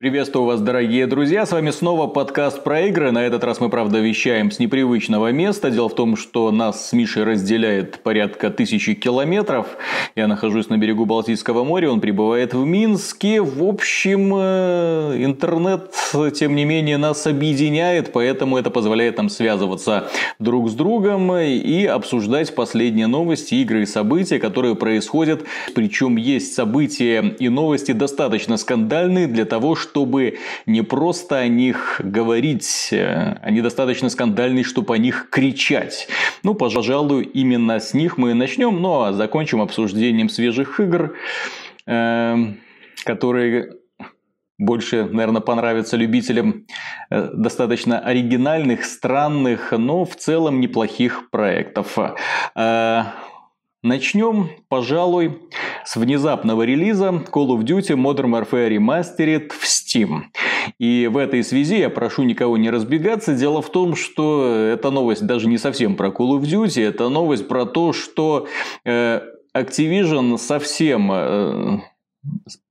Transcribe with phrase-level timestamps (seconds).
[0.00, 3.10] Приветствую вас, дорогие друзья, с вами снова подкаст про игры.
[3.10, 5.72] На этот раз мы, правда, вещаем с непривычного места.
[5.72, 9.66] Дело в том, что нас с Мишей разделяет порядка тысячи километров.
[10.14, 13.42] Я нахожусь на берегу Балтийского моря, он прибывает в Минске.
[13.42, 15.92] В общем, э, интернет,
[16.32, 20.08] тем не менее, нас объединяет, поэтому это позволяет нам связываться
[20.38, 25.42] друг с другом и обсуждать последние новости, игры и события, которые происходят.
[25.74, 32.00] Причем есть события и новости достаточно скандальные для того, чтобы чтобы не просто о них
[32.02, 36.08] говорить, э, они достаточно скандальные, чтобы о них кричать.
[36.42, 41.14] Ну, пожалуй, именно с них мы и начнем, ну а закончим обсуждением свежих игр,
[41.86, 42.36] э,
[43.04, 43.72] которые
[44.58, 46.66] больше, наверное, понравятся любителям
[47.10, 51.96] э, достаточно оригинальных, странных, но в целом неплохих проектов.
[53.84, 55.40] Начнем, пожалуй,
[55.84, 60.22] с внезапного релиза Call of Duty Modern Warfare Remastered в Steam.
[60.80, 63.34] И в этой связи я прошу никого не разбегаться.
[63.34, 67.46] Дело в том, что эта новость даже не совсем про Call of Duty, это новость
[67.46, 68.48] про то, что
[68.84, 69.20] э,
[69.56, 71.78] Activision совсем э,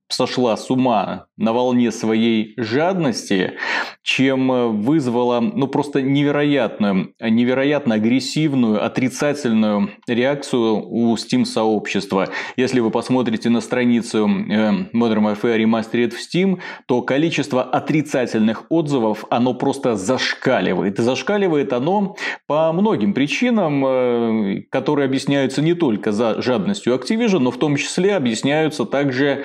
[0.09, 3.53] сошла с ума на волне своей жадности,
[4.02, 12.30] чем э, вызвала ну, просто невероятную, невероятно агрессивную, отрицательную реакцию у Steam-сообщества.
[12.55, 19.25] Если вы посмотрите на страницу э, Modern Warfare Remastered в Steam, то количество отрицательных отзывов,
[19.30, 20.99] оно просто зашкаливает.
[20.99, 22.16] И зашкаливает оно
[22.47, 28.16] по многим причинам, э, которые объясняются не только за жадностью Activision, но в том числе
[28.16, 29.44] объясняются также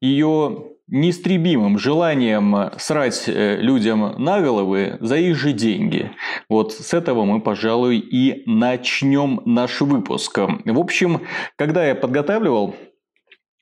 [0.00, 6.10] ее неистребимым желанием срать э, людям на головы за их же деньги.
[6.48, 10.38] Вот с этого мы, пожалуй, и начнем наш выпуск.
[10.38, 11.22] В общем,
[11.56, 12.76] когда я подготавливал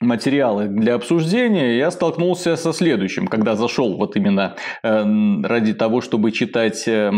[0.00, 5.04] материалы для обсуждения, я столкнулся со следующим, когда зашел вот именно э,
[5.44, 7.12] ради того, чтобы читать э,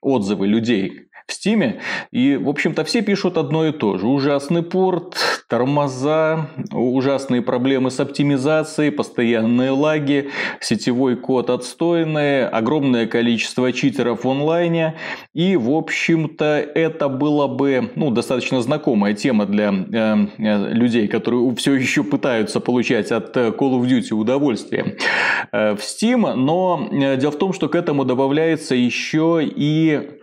[0.00, 1.80] отзывы людей в Стиме.
[2.10, 4.06] И, в общем-то, все пишут одно и то же.
[4.06, 5.16] Ужасный порт,
[5.48, 10.30] тормоза, ужасные проблемы с оптимизацией, постоянные лаги,
[10.60, 14.94] сетевой код отстойный, огромное количество читеров в онлайне.
[15.34, 21.74] И, в общем-то, это было бы ну, достаточно знакомая тема для э, людей, которые все
[21.74, 24.96] еще пытаются получать от Call of Duty удовольствие
[25.52, 26.34] э, в Steam.
[26.34, 30.18] Но э, дело в том, что к этому добавляется еще и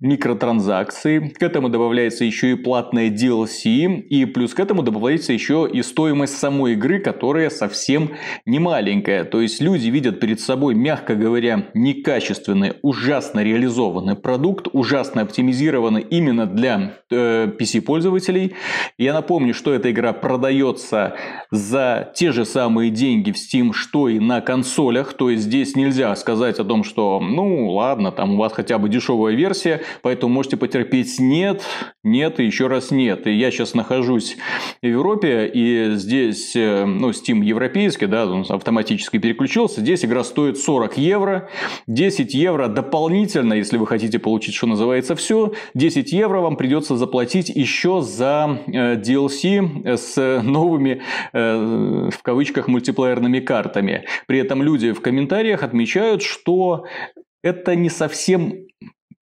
[0.00, 5.82] микротранзакции, к этому добавляется еще и платная DLC, и плюс к этому добавляется еще и
[5.82, 8.10] стоимость самой игры, которая совсем
[8.44, 9.24] не маленькая.
[9.24, 16.46] То есть люди видят перед собой, мягко говоря, некачественный, ужасно реализованный продукт, ужасно оптимизированный именно
[16.46, 18.54] для э, PC-пользователей.
[18.98, 21.14] Я напомню, что эта игра продается
[21.50, 25.14] за те же самые деньги в Steam, что и на консолях.
[25.14, 28.88] То есть здесь нельзя сказать о том, что ну ладно, там у вас хотя бы
[28.88, 31.62] дешевая версия, версия, поэтому можете потерпеть нет,
[32.02, 33.26] нет и еще раз нет.
[33.26, 34.36] И я сейчас нахожусь
[34.82, 40.58] в Европе, и здесь, э, ну, Steam европейский, да, он автоматически переключился, здесь игра стоит
[40.58, 41.48] 40 евро,
[41.86, 47.48] 10 евро дополнительно, если вы хотите получить, что называется, все, 10 евро вам придется заплатить
[47.48, 51.02] еще за э, DLC с новыми,
[51.32, 54.04] э, в кавычках, мультиплеерными картами.
[54.26, 56.84] При этом люди в комментариях отмечают, что
[57.42, 58.54] это не совсем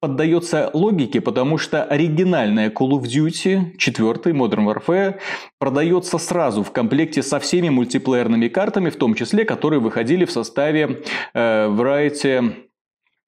[0.01, 5.19] поддается логике, потому что оригинальная Call of Duty 4 Modern Warfare
[5.59, 11.03] продается сразу в комплекте со всеми мультиплеерными картами, в том числе, которые выходили в составе
[11.35, 12.66] э, Variety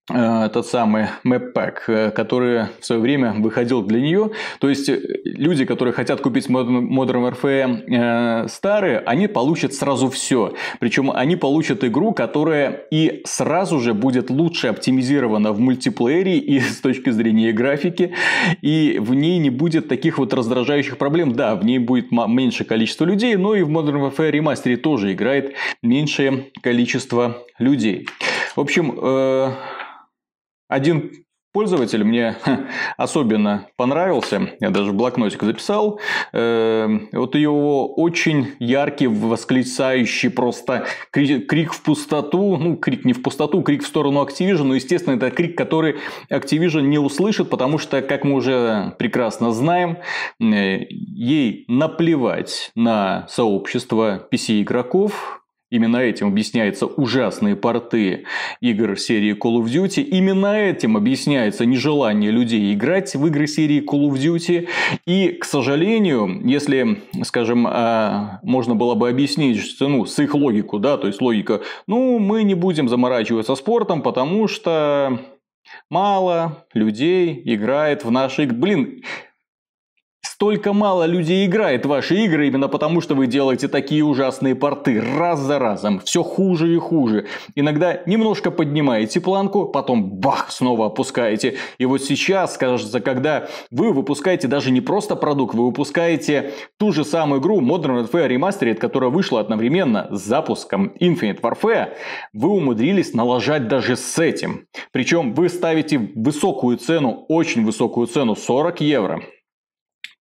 [0.09, 4.31] тот самый Map Pack, э, который в свое время выходил для нее.
[4.59, 10.55] То есть э, люди, которые хотят купить Modern Warfare старые, они получат сразу все.
[10.81, 16.81] Причем они получат игру, которая и сразу же будет лучше оптимизирована в мультиплеере и с
[16.81, 18.15] точки зрения графики,
[18.63, 21.33] и в ней не будет таких вот раздражающих проблем.
[21.33, 25.55] Да, в ней будет меньше количество людей, но и в Modern Warfare Remastered тоже играет
[25.83, 28.09] меньшее количество людей.
[28.57, 28.99] В общем,
[30.69, 31.11] один
[31.53, 32.37] пользователь мне
[32.97, 35.99] особенно понравился, я даже блокнотик записал,
[36.33, 43.63] эм, вот его очень яркий, восклицающий просто крик, в пустоту, ну, крик не в пустоту,
[43.63, 45.97] крик в сторону Activision, но, естественно, это крик, который
[46.31, 49.99] Activision не услышит, потому что, как мы уже прекрасно знаем,
[50.41, 55.38] э, ей наплевать на сообщество PC-игроков,
[55.71, 58.25] Именно этим объясняются ужасные порты
[58.61, 60.03] игр серии Call of Duty.
[60.03, 64.67] Именно этим объясняется нежелание людей играть в игры серии Call of Duty.
[65.07, 70.97] И, к сожалению, если, скажем, а, можно было бы объяснить ну, с их логику, да,
[70.97, 75.21] то есть логика, ну, мы не будем заморачиваться спортом, потому что
[75.91, 78.47] мало людей играет в наши...
[78.47, 79.03] Блин,
[80.21, 85.41] Столько мало людей играет ваши игры именно потому, что вы делаете такие ужасные порты раз
[85.41, 86.01] за разом.
[86.01, 87.27] Все хуже и хуже.
[87.55, 91.57] Иногда немножко поднимаете планку, потом бах, снова опускаете.
[91.79, 97.05] И вот сейчас, кажется, когда вы выпускаете даже не просто продукт, вы выпускаете ту же
[97.05, 101.95] самую игру Modern Warfare Remastered, которая вышла одновременно с запуском Infinite Warfare,
[102.33, 104.67] вы умудрились налажать даже с этим.
[104.93, 109.23] Причем вы ставите высокую цену, очень высокую цену, 40 евро.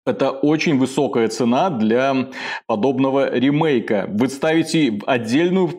[0.06, 2.28] Это очень высокая цена для
[2.66, 4.06] подобного ремейка.
[4.08, 5.70] Вы ставите отдельную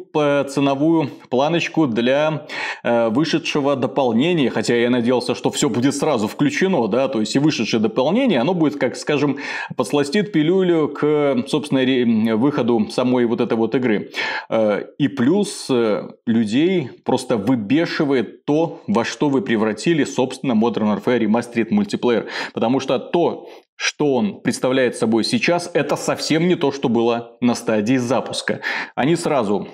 [0.50, 2.48] ценовую планочку для
[2.84, 7.40] э, вышедшего дополнения, хотя я надеялся, что все будет сразу включено, да, то есть и
[7.40, 9.38] вышедшее дополнение, оно будет, как скажем,
[9.76, 14.10] подсластит пилюлю к, собственно, выходу самой вот этой вот игры.
[14.50, 21.20] Э, и плюс э, людей просто выбешивает то, во что вы превратили, собственно, Modern Warfare
[21.20, 22.28] Remastered Multiplayer.
[22.54, 27.56] Потому что то, что он представляет собой сейчас, это совсем не то, что было на
[27.56, 28.62] стадии запуска.
[28.96, 29.68] Они сразу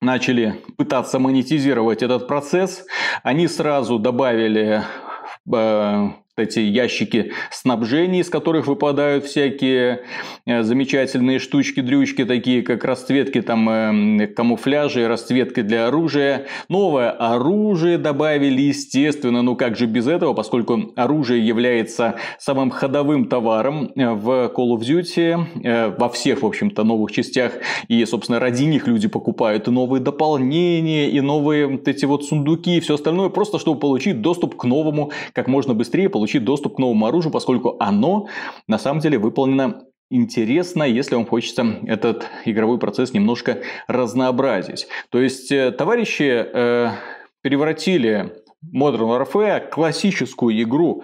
[0.00, 2.84] начали пытаться монетизировать этот процесс,
[3.22, 4.82] они сразу добавили
[5.52, 10.04] э, эти ящики снабжения, из которых выпадают всякие
[10.46, 16.46] э, замечательные штучки-дрючки, такие как расцветки там э, камуфляжа и расцветки для оружия.
[16.70, 23.92] Новое оружие добавили, естественно, ну как же без этого, поскольку оружие является самым ходовым товаром
[23.94, 27.52] э, в Call of Duty, во всех, в общем-то, новых частях.
[27.88, 32.78] И, собственно, ради них люди покупают и новые дополнения, и новые вот эти вот сундуки,
[32.78, 36.08] и все остальное, просто чтобы получить доступ к новому как можно быстрее,
[36.44, 38.28] доступ к новому оружию, поскольку оно
[38.66, 44.86] на самом деле выполнено интересно, если вам хочется этот игровой процесс немножко разнообразить.
[45.10, 46.90] То есть, э, товарищи э,
[47.40, 48.34] превратили
[48.74, 51.02] Modern Warfare классическую игру,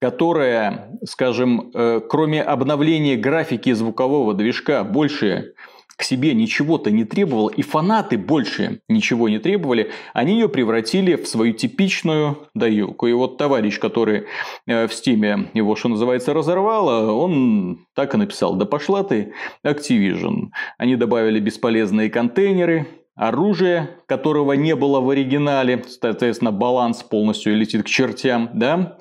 [0.00, 5.54] которая, скажем, э, кроме обновления графики и звукового движка, больше
[5.96, 11.26] к себе ничего-то не требовал, и фанаты больше ничего не требовали, они ее превратили в
[11.26, 13.06] свою типичную доилку.
[13.06, 14.24] И вот товарищ, который
[14.66, 19.32] э, в стиме его, что называется, разорвало, он так и написал, да пошла ты,
[19.66, 20.50] Activision.
[20.78, 27.86] Они добавили бесполезные контейнеры, оружие, которого не было в оригинале, соответственно, баланс полностью летит к
[27.86, 28.98] чертям, да,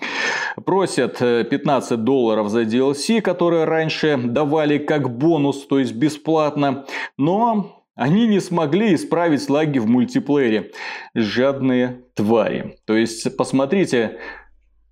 [0.66, 6.86] просят 15 э, долларов за DLC, которые раньше давали как бонус, то есть бесплатно,
[7.18, 10.72] но они не смогли исправить лаги в мультиплеере.
[11.14, 12.78] Жадные твари.
[12.86, 14.18] То есть, посмотрите,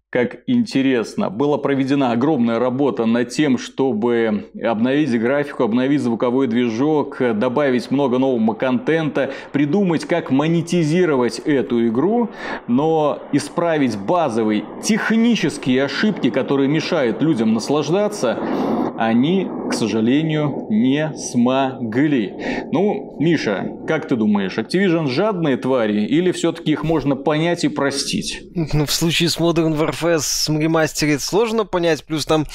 [0.10, 1.30] как интересно.
[1.30, 8.54] Была проведена огромная работа над тем, чтобы обновить графику, обновить звуковой движок, добавить много нового
[8.56, 12.30] контента, придумать, как монетизировать эту игру,
[12.68, 18.40] но исправить базовые технические ошибки, которые мешают людям наслаждаться,
[18.98, 22.34] они, к сожалению, не смогли.
[22.72, 28.44] Ну, Миша, как ты думаешь, Activision жадные твари или все-таки их можно понять и простить?
[28.74, 32.46] Ну, в случае с Modern Warfare с ремастерит сложно понять, плюс там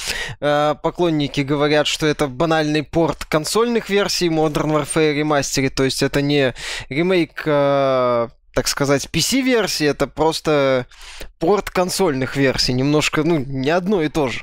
[0.40, 6.22] э, поклонники говорят, что это банальный порт консольных версий Modern Warfare Remastered, то есть это
[6.22, 6.55] не
[6.88, 10.87] ремейк э, так сказать, PC-версии, это просто
[11.38, 12.73] порт консольных версий.
[12.73, 14.42] Немножко, ну, не одно и то же,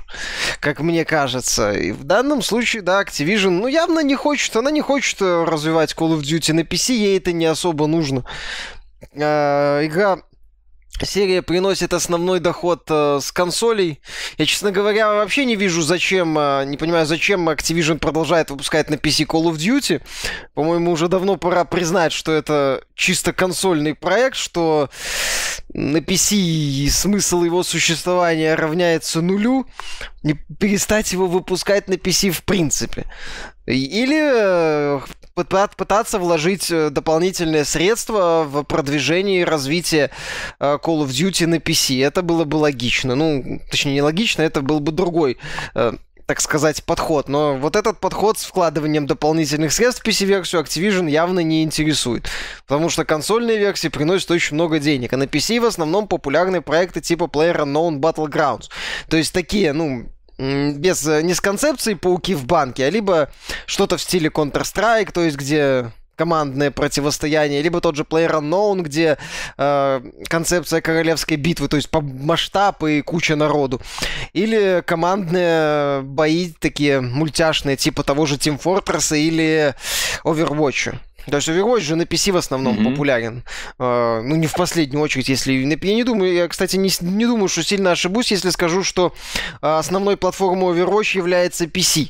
[0.59, 1.71] как мне кажется.
[1.71, 5.93] И в данном случае, да, Activision, ну, явно не хочет, она не хочет э, развивать
[5.93, 8.25] Call of Duty на PC, ей это не особо нужно.
[9.13, 10.19] Э, игра
[11.03, 14.01] серия приносит основной доход э, с консолей.
[14.37, 18.95] Я, честно говоря, вообще не вижу, зачем, э, не понимаю, зачем Activision продолжает выпускать на
[18.95, 20.01] PC Call of Duty.
[20.53, 24.89] По-моему, уже давно пора признать, что это чисто консольный проект, что
[25.73, 29.65] на PC смысл его существования равняется нулю,
[30.23, 33.05] не перестать его выпускать на PC в принципе.
[33.71, 34.99] Или э,
[35.35, 40.11] пытаться вложить э, дополнительные средства в продвижение и развитие
[40.59, 42.05] э, Call of Duty на PC.
[42.05, 43.15] Это было бы логично.
[43.15, 45.37] Ну, точнее, не логично, это был бы другой
[46.27, 47.27] так сказать, подход.
[47.27, 52.29] Но вот этот подход с вкладыванием дополнительных средств в PC-версию Activision явно не интересует.
[52.65, 55.11] Потому что консольные версии приносят очень много денег.
[55.11, 58.69] А на PC в основном популярны проекты типа PlayerUnknown Battlegrounds.
[59.09, 60.05] То есть такие, ну,
[60.37, 63.29] без, э, не с концепцией пауки в банке, а либо
[63.65, 69.17] что-то в стиле Counter-Strike, то есть где командное противостояние, либо тот же PlayerUnknown, где
[69.57, 73.81] э, концепция королевской битвы, то есть по масштабу и куча народу,
[74.33, 79.73] или командные бои такие мультяшные, типа того же Team Fortress или
[80.23, 80.93] Overwatch.
[81.29, 82.91] То есть Overwatch же на PC в основном mm-hmm.
[82.91, 83.43] популярен.
[83.77, 85.53] Uh, ну, не в последнюю очередь, если...
[85.53, 89.13] Я не думаю, я, кстати, не, не думаю, что сильно ошибусь, если скажу, что
[89.61, 92.09] uh, основной платформой Overwatch является PC.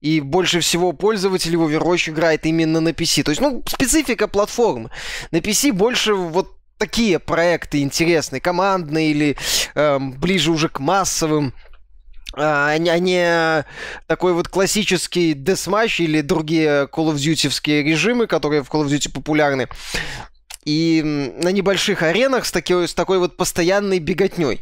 [0.00, 3.22] И больше всего пользователей в Overwatch играет именно на PC.
[3.22, 4.90] То есть, ну, специфика платформы.
[5.30, 9.36] На PC больше вот такие проекты интересные, командные или
[9.76, 11.54] э, ближе уже к массовым
[12.34, 13.64] а не
[14.06, 19.12] такой вот классический десматч или другие Call of Duty режимы, которые в Call of Duty
[19.12, 19.68] популярны.
[20.64, 24.60] И на небольших аренах с, таки, с такой вот постоянной беготней.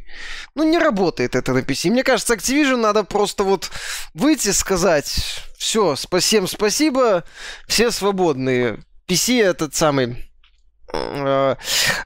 [0.54, 1.90] Ну, не работает это на PC.
[1.90, 3.70] Мне кажется, Activision надо просто вот
[4.14, 7.24] выйти, сказать, все, всем спасибо,
[7.68, 8.78] все свободные.
[9.06, 10.30] PC этот самый
[10.92, 11.56] э,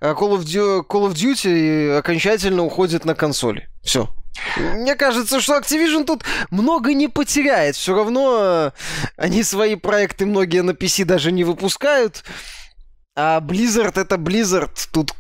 [0.01, 3.69] Call of, Duty, Call of Duty окончательно уходит на консоли.
[3.85, 4.11] Все.
[4.57, 7.77] Мне кажется, что Activision тут много не потеряет.
[7.77, 8.71] Все равно э,
[9.17, 12.25] они свои проекты многие на PC даже не выпускают.
[13.17, 14.89] А Blizzard это Blizzard.
[14.93, 15.13] Тут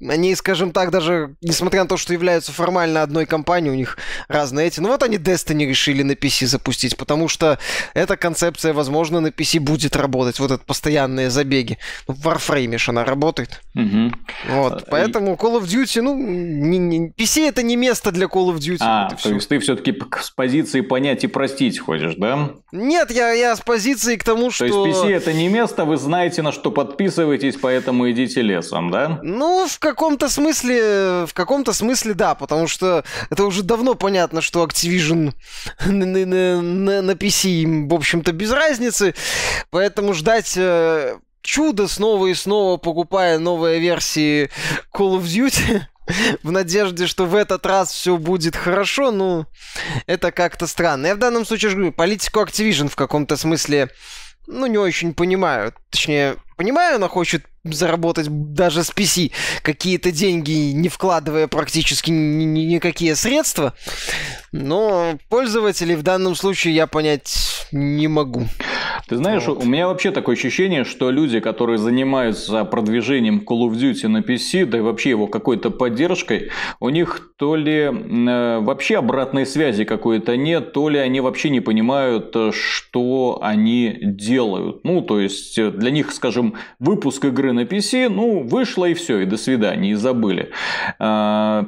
[0.00, 4.68] они, скажем так, даже несмотря на то, что являются формально одной компанией, у них разные
[4.68, 4.80] эти.
[4.80, 7.58] Ну вот они Destiny решили на PC запустить, потому что
[7.94, 10.38] эта концепция, возможно, на PC будет работать.
[10.38, 11.78] Вот это постоянные забеги.
[12.06, 13.60] Ну, в Warframe она работает.
[13.74, 14.12] Угу.
[14.50, 18.54] Вот, а, поэтому Call of Duty, ну, не, не, PC это не место для Call
[18.54, 18.78] of Duty.
[18.80, 22.50] А, вот то есть ты все-таки с позиции понять и простить ходишь, да?
[22.72, 24.68] Нет, я, я с позиции к тому, что...
[24.68, 29.20] То есть PC это не место, вы знаете, на что подписываетесь, поэтому идите лесом, да?
[29.22, 34.64] Ну, в каком-то смысле, в каком-то смысле да, потому что это уже давно понятно, что
[34.64, 35.32] Activision
[35.86, 39.14] на, на, на, на PC им, в общем-то, без разницы,
[39.70, 44.50] поэтому ждать э, чудо снова и снова, покупая новые версии
[44.92, 45.82] Call of Duty,
[46.42, 49.46] в надежде, что в этот раз все будет хорошо, ну,
[50.06, 51.06] это как-то странно.
[51.06, 53.88] Я в данном случае говорю, политику Activision в каком-то смысле,
[54.46, 55.74] ну, не очень понимаю.
[55.90, 59.32] Точнее, понимаю, она хочет заработать даже с PC
[59.62, 63.74] какие-то деньги, не вкладывая практически ни- ни- никакие средства.
[64.52, 68.44] Но пользователей в данном случае я понять не могу.
[69.08, 69.62] Ты знаешь, вот.
[69.62, 74.66] у меня вообще такое ощущение, что люди, которые занимаются продвижением Call of Duty на PC,
[74.66, 76.50] да и вообще его какой-то поддержкой,
[76.80, 81.60] у них то ли э, вообще обратной связи какой-то нет, то ли они вообще не
[81.60, 84.84] понимают, э, что они делают.
[84.84, 89.20] Ну, то есть, э, для них, скажем, выпуск игры на PC, ну, вышло и все,
[89.20, 90.50] и до свидания, и забыли.
[90.98, 91.66] А,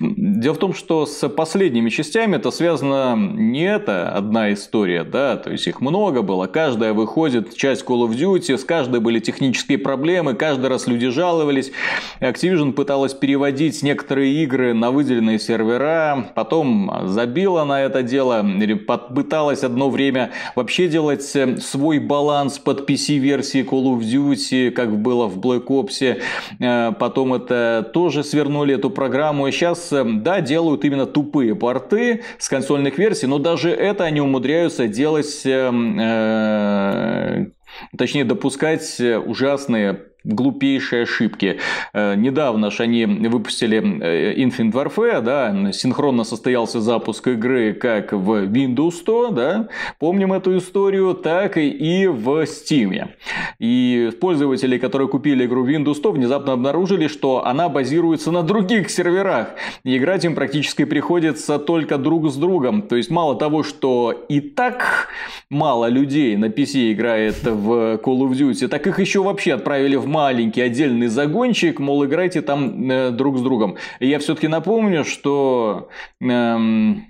[0.00, 5.50] дело в том, что с последними частями это связано не это одна история, да, то
[5.50, 10.34] есть их много было, каждая выходит часть Call of Duty, с каждой были технические проблемы,
[10.34, 11.72] каждый раз люди жаловались.
[12.20, 18.44] Activision пыталась переводить некоторые игры на выделенные сервера, потом забила на это дело,
[19.14, 25.26] пыталась одно время вообще делать э, свой баланс под PC-версии Call of Duty, как было
[25.26, 26.20] в Black Ops,
[26.60, 32.01] э, потом это тоже свернули эту программу, и сейчас, э, да, делают именно тупые порты
[32.38, 37.46] с консольных версий, но даже это они умудряются делать Э,
[37.96, 41.58] точнее допускать ужасные глупейшие ошибки.
[41.92, 48.44] Э, недавно же они выпустили э, Infinite Warfare, да, синхронно состоялся запуск игры как в
[48.46, 53.08] Windows 100, да, помним эту историю, так и в Steam.
[53.58, 59.48] И пользователи, которые купили игру Windows 100, внезапно обнаружили, что она базируется на других серверах.
[59.84, 62.82] Играть им практически приходится только друг с другом.
[62.82, 65.08] То есть, мало того, что и так
[65.50, 70.06] мало людей на PC играет в Call of Duty, так их еще вообще отправили в
[70.12, 73.76] маленький отдельный загончик, мол, играйте там э, друг с другом.
[73.98, 75.88] Я все-таки напомню, что
[76.20, 77.06] эм,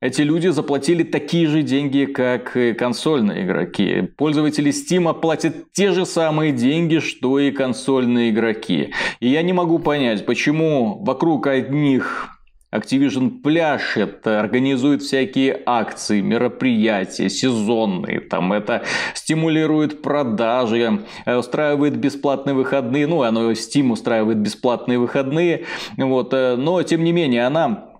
[0.00, 4.02] эти люди заплатили такие же деньги, как и консольные игроки.
[4.18, 8.92] Пользователи Steam платят те же самые деньги, что и консольные игроки.
[9.20, 12.33] И я не могу понять, почему вокруг одних
[12.74, 18.82] Activision пляшет, организует всякие акции, мероприятия сезонные, там это
[19.14, 25.66] стимулирует продажи, э, устраивает бесплатные выходные, ну, оно Steam устраивает бесплатные выходные,
[25.96, 27.93] вот, э, но тем не менее она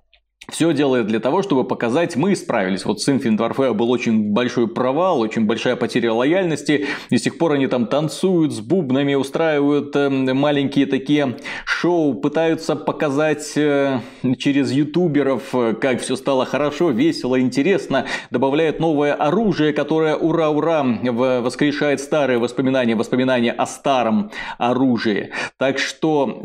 [0.49, 2.85] все делает для того, чтобы показать, мы справились.
[2.85, 6.87] Вот с Infinite Warfare был очень большой провал, очень большая потеря лояльности.
[7.11, 12.77] И с тех пор они там танцуют с бубнами, устраивают э, маленькие такие шоу, пытаются
[12.77, 14.01] показать э,
[14.39, 18.07] через ютуберов, э, как все стало хорошо, весело, интересно.
[18.31, 25.33] Добавляют новое оружие, которое ура-ура воскрешает старые воспоминания, воспоминания о старом оружии.
[25.59, 26.41] Так что,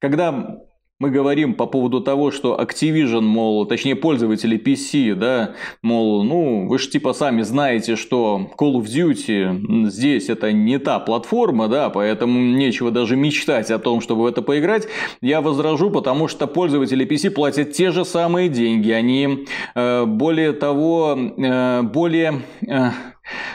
[0.00, 0.58] когда
[0.98, 6.78] мы говорим по поводу того, что Activision, мол, точнее пользователи PC, да, мол, ну, вы
[6.78, 12.38] же типа сами знаете, что Call of Duty здесь это не та платформа, да, поэтому
[12.38, 14.88] нечего даже мечтать о том, чтобы в это поиграть.
[15.20, 21.14] Я возражу, потому что пользователи PC платят те же самые деньги, они э, более того,
[21.14, 22.90] э, более, э,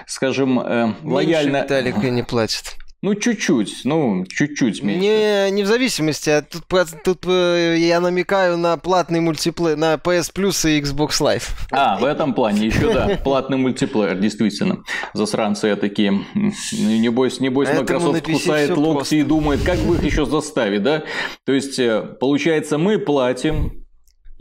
[0.06, 1.52] скажем, э, лояльно...
[1.52, 2.81] Меньше Виталика не платят.
[3.04, 5.02] Ну, чуть-чуть, ну, чуть-чуть меньше.
[5.02, 6.66] Не, не в зависимости, а тут,
[7.04, 11.50] тут я намекаю на платный мультиплеер, на PS Plus и Xbox Live.
[11.72, 14.84] А, в этом плане еще, да, платный мультиплеер, действительно.
[15.16, 16.12] Засранцы такие.
[16.36, 21.04] Небось, небось Microsoft кусает локти и думает, как бы их еще заставить, да?
[21.44, 23.81] То есть, э, получается, мы платим,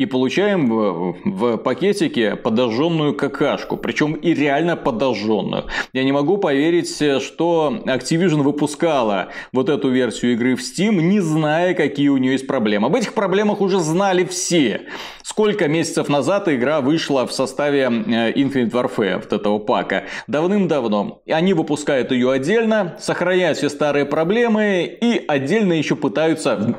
[0.01, 5.67] и получаем в, в пакетике подожженную какашку, причем и реально подожженную.
[5.93, 6.89] Я не могу поверить,
[7.23, 12.47] что Activision выпускала вот эту версию игры в Steam, не зная, какие у нее есть
[12.47, 12.87] проблемы.
[12.87, 14.87] Об этих проблемах уже знали все.
[15.23, 20.05] Сколько месяцев назад игра вышла в составе э, Infinite Warfare, вот этого пака?
[20.27, 21.21] Давным-давно.
[21.29, 26.75] Они выпускают ее отдельно, сохраняют все старые проблемы и отдельно еще пытаются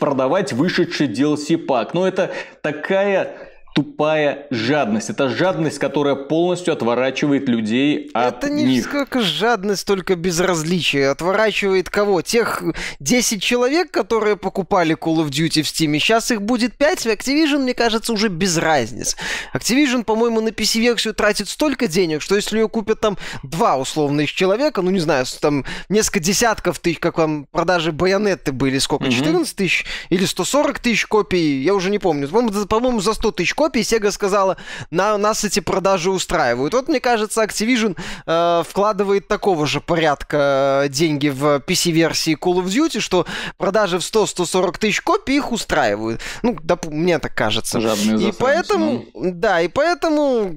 [0.00, 1.94] продавать вышедший DLC пак.
[1.94, 3.28] Но это такая
[3.74, 5.10] тупая жадность.
[5.10, 8.84] Это жадность, которая полностью отворачивает людей от Это не них.
[8.84, 11.08] сколько жадность, только безразличие.
[11.08, 12.22] Отворачивает кого?
[12.22, 12.62] Тех
[13.00, 15.98] 10 человек, которые покупали Call of Duty в Steam.
[15.98, 17.00] Сейчас их будет 5.
[17.00, 19.16] В Activision, мне кажется, уже без разницы.
[19.54, 24.82] Activision, по-моему, на PC-версию тратит столько денег, что если ее купят там два условных человека,
[24.82, 29.86] ну не знаю, там несколько десятков тысяч, как вам продажи байонеты были, сколько, 14 тысяч
[30.10, 32.28] или 140 тысяч копий, я уже не помню.
[32.28, 34.56] По-моему, за 100 тысяч копий, Sega сказала,
[34.90, 36.74] на, нас эти продажи устраивают.
[36.74, 42.64] Вот, мне кажется, Activision э, вкладывает такого же порядка э, деньги в PC-версии Call of
[42.64, 43.24] Duty, что
[43.58, 46.20] продажи в 100-140 тысяч копий их устраивают.
[46.42, 47.80] Ну, доп- мне так кажется.
[47.80, 49.30] Жадные и поэтому, ну.
[49.32, 50.56] да, и поэтому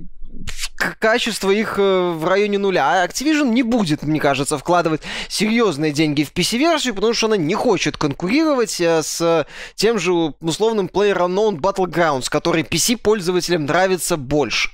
[0.76, 3.04] качество их э, в районе нуля.
[3.04, 7.56] А Activision не будет, мне кажется, вкладывать серьезные деньги в PC-версию, потому что она не
[7.56, 14.70] хочет конкурировать э, с тем же условным PlayerUnknown Battlegrounds, который PC-пользователям нравится больше.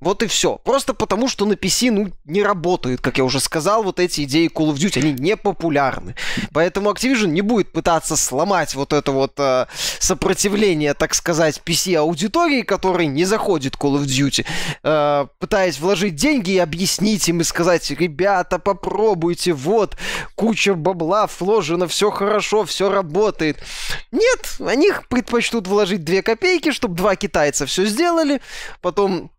[0.00, 0.56] Вот и все.
[0.56, 4.50] Просто потому, что на PC, ну, не работают, как я уже сказал, вот эти идеи
[4.54, 6.14] Call of Duty, они не популярны.
[6.52, 9.66] Поэтому Activision не будет пытаться сломать вот это вот э,
[9.98, 14.44] сопротивление, так сказать, PC-аудитории, которой не заходит Call of Duty,
[14.82, 19.96] э, пытаясь вложить деньги и объяснить им и сказать, ребята, попробуйте, вот,
[20.34, 23.62] куча бабла вложена, все хорошо, все работает.
[24.10, 28.40] Нет, они предпочтут вложить 2 копейки, чтобы два китайца все сделали,
[28.80, 29.30] потом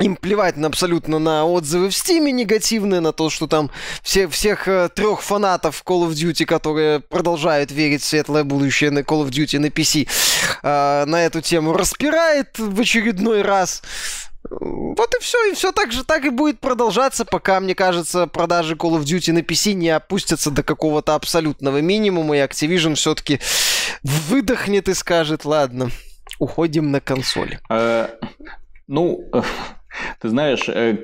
[0.00, 3.70] им плевать на абсолютно на отзывы в Стиме негативные, на то, что там
[4.02, 9.00] все, всех э, трех фанатов Call of Duty, которые продолжают верить в светлое будущее на
[9.00, 10.08] Call of Duty на PC,
[10.64, 13.82] э, на эту тему распирает в очередной раз.
[14.50, 18.74] Вот и все, и все так же так и будет продолжаться, пока, мне кажется, продажи
[18.74, 23.40] Call of Duty на PC не опустятся до какого-то абсолютного минимума, и Activision все-таки
[24.02, 25.90] выдохнет и скажет, ладно,
[26.38, 27.58] уходим на консоли.
[27.70, 28.08] Э,
[28.86, 29.30] ну,
[30.20, 30.98] ты знаешь, э,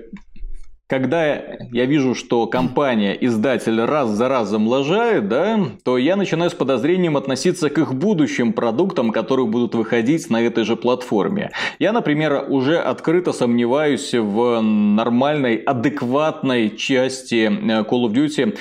[0.91, 1.37] когда
[1.71, 7.17] я вижу, что компания, издатель раз за разом лажает, да, то я начинаю с подозрением
[7.17, 11.53] относиться к их будущим продуктам, которые будут выходить на этой же платформе.
[11.79, 18.59] Я, например, уже открыто сомневаюсь в нормальной, адекватной части э, Call of Duty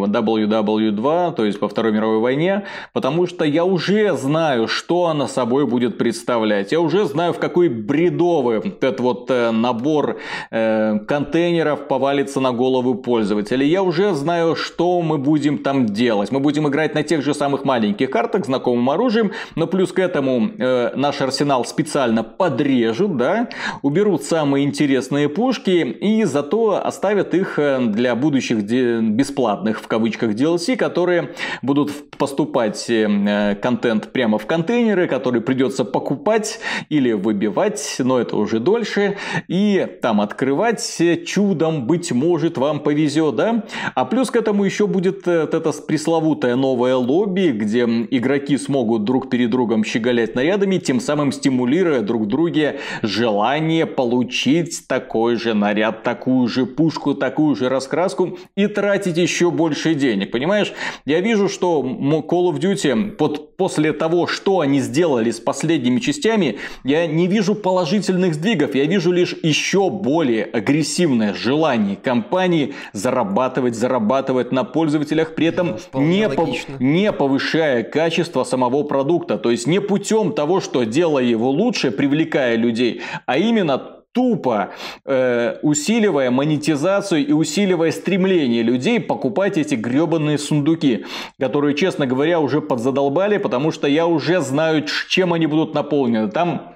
[0.00, 5.28] WW2, э, то есть по Второй мировой войне, потому что я уже знаю, что она
[5.28, 6.72] собой будет представлять.
[6.72, 10.16] Я уже знаю, в какой бредовый этот вот э, набор
[10.50, 13.64] э, контейнеров повалится на голову пользователя.
[13.64, 16.30] Я уже знаю, что мы будем там делать.
[16.32, 20.50] Мы будем играть на тех же самых маленьких картах, знакомым оружием, но плюс к этому
[20.58, 23.48] э, наш арсенал специально подрежут, да,
[23.82, 30.76] уберут самые интересные пушки и зато оставят их э, для будущих бесплатных в кавычках DLC,
[30.76, 38.36] которые будут поступать э, контент прямо в контейнеры, который придется покупать или выбивать, но это
[38.36, 39.16] уже дольше,
[39.48, 41.00] и там открывать.
[41.26, 43.64] Чудом, быть может, вам повезет, да?
[43.94, 49.30] А плюс к этому еще будет э, это пресловутое новое лобби, где игроки смогут друг
[49.30, 56.48] перед другом щеголять нарядами, тем самым стимулируя друг друге желание получить такой же наряд, такую
[56.48, 60.30] же пушку, такую же раскраску и тратить еще больше денег.
[60.30, 60.72] Понимаешь?
[61.04, 66.58] Я вижу, что Call of Duty под, после того, что они сделали с последними частями,
[66.84, 68.74] я не вижу положительных сдвигов.
[68.74, 76.28] Я вижу лишь еще более агрессивное желание компании зарабатывать, зарабатывать на пользователях, при этом не,
[76.28, 76.46] по,
[76.80, 79.38] не повышая качество самого продукта.
[79.38, 83.78] То есть не путем того, что делая его лучше, привлекая людей, а именно
[84.12, 84.72] тупо
[85.06, 91.06] э, усиливая монетизацию и усиливая стремление людей покупать эти гребаные сундуки,
[91.40, 96.30] которые, честно говоря, уже подзадолбали, потому что я уже знаю, чем они будут наполнены.
[96.30, 96.71] Там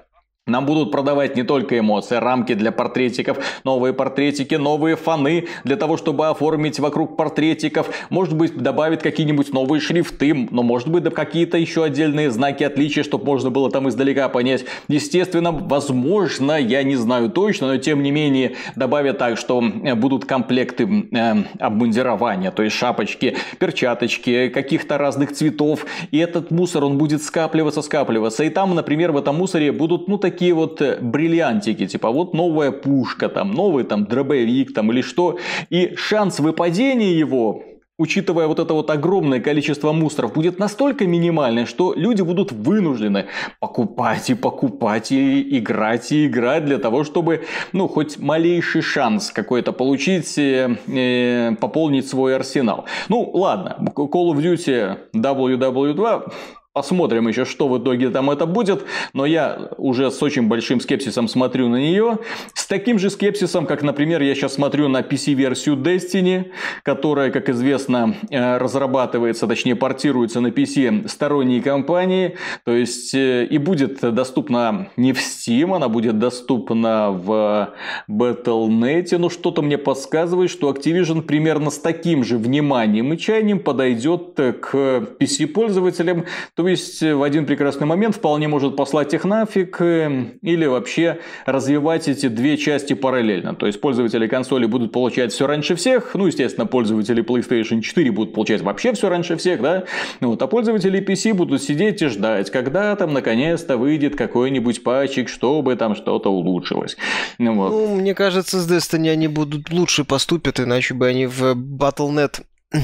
[0.47, 5.97] нам будут продавать не только эмоции, рамки для портретиков, новые портретики, новые фоны для того,
[5.97, 7.89] чтобы оформить вокруг портретиков.
[8.09, 13.03] Может быть, добавить какие-нибудь новые шрифты, но может быть, да какие-то еще отдельные знаки отличия,
[13.03, 14.65] чтобы можно было там издалека понять.
[14.87, 20.25] Естественно, возможно, я не знаю точно, но тем не менее добавят так, что э, будут
[20.25, 25.85] комплекты э, обмундирования, то есть шапочки, перчаточки, каких-то разных цветов.
[26.11, 28.43] И этот мусор, он будет скапливаться, скапливаться.
[28.43, 32.35] И там, например, в этом мусоре будут, ну, такие такие вот э, бриллиантики, типа вот
[32.35, 35.39] новая пушка, там новый там дробовик там или что.
[35.71, 37.63] И шанс выпадения его
[37.97, 43.25] учитывая вот это вот огромное количество мусоров, будет настолько минимальное, что люди будут вынуждены
[43.59, 49.71] покупать и покупать, и играть, и играть для того, чтобы, ну, хоть малейший шанс какой-то
[49.71, 52.85] получить, э, э пополнить свой арсенал.
[53.09, 56.31] Ну, ладно, Call of Duty WW2
[56.77, 58.83] Посмотрим еще, что в итоге там это будет.
[59.13, 62.19] Но я уже с очень большим скепсисом смотрю на нее.
[62.53, 66.51] С таким же скепсисом, как, например, я сейчас смотрю на PC-версию Destiny,
[66.83, 72.35] которая, как известно, э, разрабатывается, точнее, портируется на PC сторонней компании.
[72.63, 77.73] То есть, э, и будет доступна не в Steam, она будет доступна в
[78.07, 79.17] Battle.net.
[79.17, 84.75] Но что-то мне подсказывает, что Activision примерно с таким же вниманием и чаянием подойдет к
[85.19, 86.25] PC-пользователям.
[86.53, 91.19] То то есть в один прекрасный момент вполне может послать их нафиг э, или вообще
[91.45, 93.55] развивать эти две части параллельно.
[93.55, 98.33] То есть пользователи консоли будут получать все раньше всех, ну, естественно, пользователи PlayStation 4 будут
[98.33, 99.85] получать вообще все раньше всех, да,
[100.19, 105.77] вот, а пользователи PC будут сидеть и ждать, когда там наконец-то выйдет какой-нибудь патчик, чтобы
[105.77, 106.97] там что-то улучшилось.
[107.37, 107.69] Ну, вот.
[107.71, 112.41] ну, мне кажется, с Destiny они будут лучше поступят, иначе бы они в Battle.net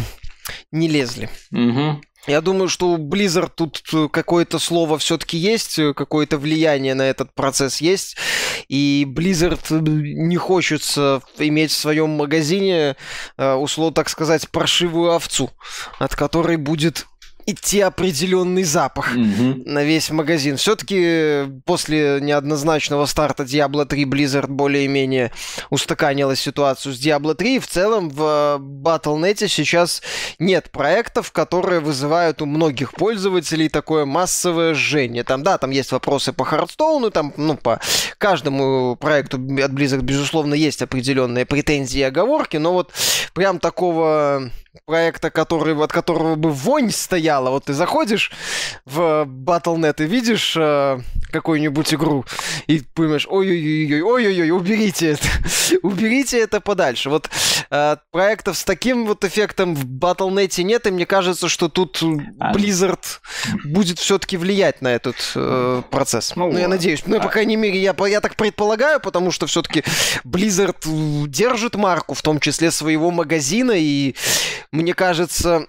[0.71, 1.27] не лезли.
[1.51, 1.99] Угу.
[2.25, 7.01] Я думаю, что у Blizzard тут э, какое-то слово все-таки есть, э, какое-то влияние на
[7.01, 8.15] этот процесс есть.
[8.69, 12.95] И Blizzard э, не хочется иметь в своем магазине,
[13.37, 15.51] условно так сказать, паршивую овцу,
[15.99, 17.07] от которой будет
[17.45, 19.61] идти определенный запах угу.
[19.65, 20.57] на весь магазин.
[20.57, 25.31] Все-таки после неоднозначного старта Diablo 3 Blizzard более-менее
[25.69, 27.55] устаканила ситуацию с Diablo 3.
[27.55, 30.01] И в целом в Battle.net сейчас
[30.39, 35.23] нет проектов, которые вызывают у многих пользователей такое массовое жжение.
[35.23, 37.79] Там, да, там есть вопросы по Хардстоуну, там, ну, по
[38.17, 42.91] каждому проекту от Blizzard, безусловно, есть определенные претензии и оговорки, но вот
[43.33, 44.51] прям такого
[44.85, 47.49] проекта, который, от которого бы вонь стояла.
[47.49, 48.31] Вот ты заходишь
[48.85, 50.99] в Battle.net и видишь э,
[51.33, 52.25] какую-нибудь игру
[52.67, 55.27] и понимаешь, ой-ой-ой, ой-ой-ой, уберите это,
[55.81, 57.09] уберите это подальше.
[57.09, 57.29] Вот
[57.69, 62.01] э, проектов с таким вот эффектом в Battle.net нет, и мне кажется, что тут
[62.39, 62.53] а.
[62.53, 63.03] Blizzard
[63.65, 66.35] будет все-таки влиять на этот э, процесс.
[66.35, 67.03] Ну, ну, я надеюсь.
[67.05, 69.83] Ну, по крайней мере, я, я так предполагаю, потому что все-таки
[70.23, 74.15] Blizzard держит марку, в том числе своего магазина, и
[74.71, 75.67] мне кажется,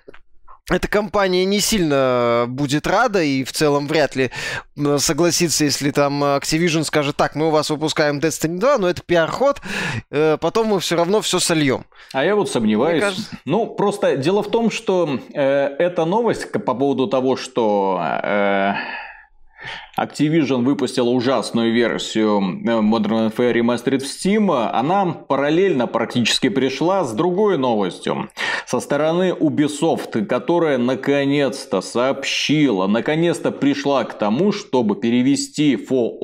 [0.71, 4.31] эта компания не сильно будет рада и в целом вряд ли
[4.97, 9.61] согласится, если там Activision скажет, так, мы у вас выпускаем Destiny 2, но это пиар-ход,
[10.11, 11.85] э, потом мы все равно все сольем.
[12.15, 13.03] А я вот сомневаюсь.
[13.03, 13.39] Кажется...
[13.45, 15.41] Ну, просто дело в том, что э,
[15.79, 18.01] эта новость по поводу того, что...
[18.23, 18.75] Э,
[19.99, 27.13] Activision выпустила ужасную версию э, Modern Warfare Remastered в Steam, она параллельно практически пришла с
[27.13, 28.29] другой новостью.
[28.67, 36.15] Со стороны Ubisoft, которая наконец-то сообщила, наконец-то пришла к тому, чтобы перевести For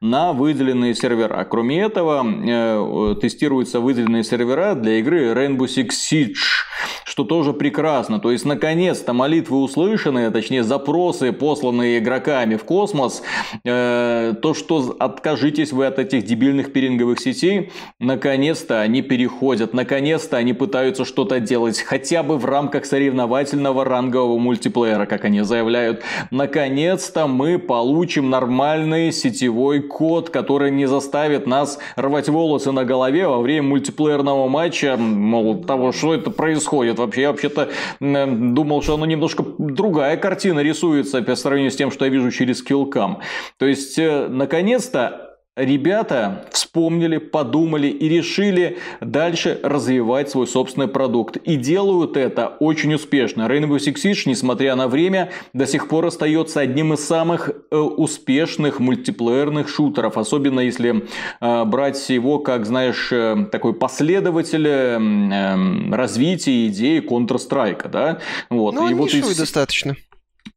[0.00, 1.44] на выделенные сервера.
[1.44, 6.62] Кроме этого, э, тестируются выделенные сервера для игры Rainbow Six Siege
[7.04, 8.20] что тоже прекрасно.
[8.20, 13.22] То есть, наконец-то молитвы услышаны, точнее, запросы, посланные игроками в космос,
[13.64, 20.52] э, то, что откажитесь вы от этих дебильных пиринговых сетей, наконец-то они переходят, наконец-то они
[20.52, 26.02] пытаются что-то делать, хотя бы в рамках соревновательного рангового мультиплеера, как они заявляют.
[26.30, 33.40] Наконец-то мы получим нормальный сетевой код, который не заставит нас рвать волосы на голове во
[33.40, 36.98] время мультиплеерного матча, мол, того, что это происходит.
[36.98, 37.70] Вообще, я вообще-то
[38.00, 42.51] думал, что оно немножко другая картина рисуется по сравнению с тем, что я вижу через
[42.60, 43.20] килкам.
[43.56, 51.36] То есть, э, наконец-то Ребята вспомнили, подумали и решили дальше развивать свой собственный продукт.
[51.36, 53.42] И делают это очень успешно.
[53.42, 58.80] Rainbow Six Siege, несмотря на время, до сих пор остается одним из самых э, успешных
[58.80, 60.16] мультиплеерных шутеров.
[60.16, 61.04] Особенно если
[61.42, 67.90] э, брать его, как, знаешь, э, такой последователь э, развития идеи Counter-Strike.
[67.90, 68.20] Да?
[68.48, 68.72] Вот.
[68.72, 69.36] Ну, и вот из...
[69.36, 69.96] достаточно.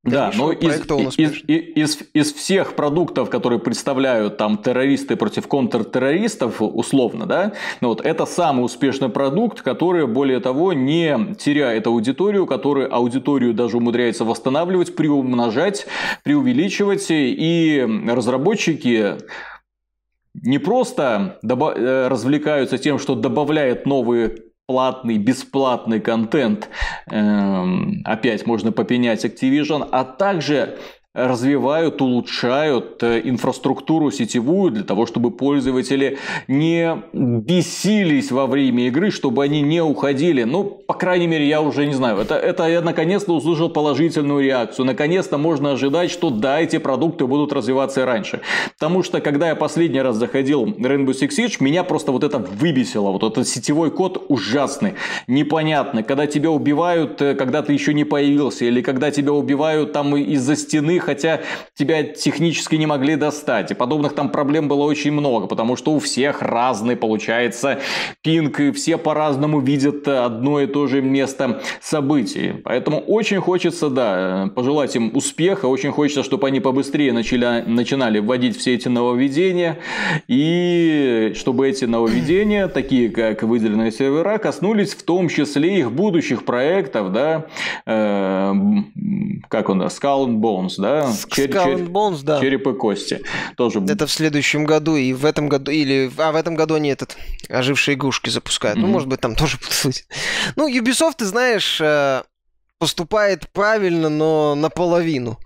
[0.06, 0.82] Да, но из,
[1.18, 8.06] из, из, из всех продуктов, которые представляют там террористы против контртеррористов, условно, да, ну вот
[8.06, 14.96] это самый успешный продукт, который, более того, не теряет аудиторию, который аудиторию даже умудряется восстанавливать,
[14.96, 15.88] приумножать,
[16.24, 19.16] преувеличивать, и разработчики
[20.36, 24.36] не просто э, развлекаются тем, что добавляют новые
[24.68, 26.70] платный, бесплатный контент,
[27.12, 30.78] эм, опять можно попенять Activision, а также
[31.16, 39.44] развивают, улучшают э, инфраструктуру сетевую для того, чтобы пользователи не бесились во время игры, чтобы
[39.44, 40.44] они не уходили.
[40.44, 42.20] Ну, по крайней мере, я уже не знаю.
[42.20, 44.86] Это, это я наконец-то услышал положительную реакцию.
[44.86, 48.42] Наконец-то можно ожидать, что да, эти продукты будут развиваться и раньше.
[48.74, 52.40] Потому что, когда я последний раз заходил в Rainbow Six Siege, меня просто вот это
[52.40, 53.12] выбесило.
[53.12, 54.96] Вот этот сетевой код ужасный,
[55.28, 56.04] непонятный.
[56.04, 60.58] Когда тебя убивают, э, когда ты еще не появился, или когда тебя убивают там из-за
[60.58, 61.42] стены, хотя
[61.76, 63.72] тебя технически не могли достать.
[63.72, 67.80] И подобных там проблем было очень много, потому что у всех разный получается
[68.22, 72.54] пинг, и все по-разному видят одно и то же место событий.
[72.64, 78.58] Поэтому очень хочется, да, пожелать им успеха, очень хочется, чтобы они побыстрее начали, начинали вводить
[78.58, 79.80] все эти нововведения,
[80.28, 87.12] и чтобы эти нововведения, такие как выделенные сервера, коснулись в том числе их будущих проектов,
[87.12, 87.46] да,
[87.86, 88.54] э,
[89.50, 91.14] как он, Skull and Bones, да, да?
[91.30, 92.40] Чер- Skull Bones, да.
[92.40, 93.22] Череп и кости.
[93.58, 93.84] Тоже...
[93.88, 96.12] Это в следующем году, и в этом году, или...
[96.18, 97.18] А, в этом году они этот,
[97.50, 98.78] ожившие игрушки запускают.
[98.78, 98.82] Mm-hmm.
[98.82, 100.04] Ну, может быть, там тоже будут.
[100.56, 102.24] Ну, Ubisoft, ты знаешь, э,
[102.80, 105.40] поступает правильно, но наполовину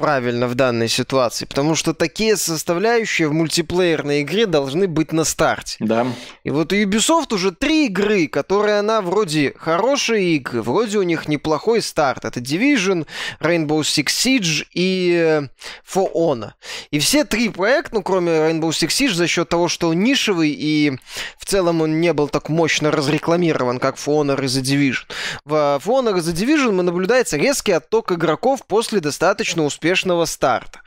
[0.00, 5.76] правильно в данной ситуации, потому что такие составляющие в мультиплеерной игре должны быть на старте.
[5.78, 6.06] Да.
[6.42, 11.28] И вот у Ubisoft уже три игры, которые она вроде хорошие игры, вроде у них
[11.28, 12.24] неплохой старт.
[12.24, 13.06] Это Division,
[13.40, 15.48] Rainbow Six Siege и э,
[15.86, 16.52] For Honor.
[16.90, 20.50] И все три проекта, ну кроме Rainbow Six Siege, за счет того, что он нишевый
[20.50, 20.98] и
[21.36, 25.04] в целом он не был так мощно разрекламирован, как For Honor и The Division.
[25.44, 25.52] В
[25.84, 30.80] For Honor и The Division мы наблюдается резкий отток игроков после достаточно успешного успешного старта.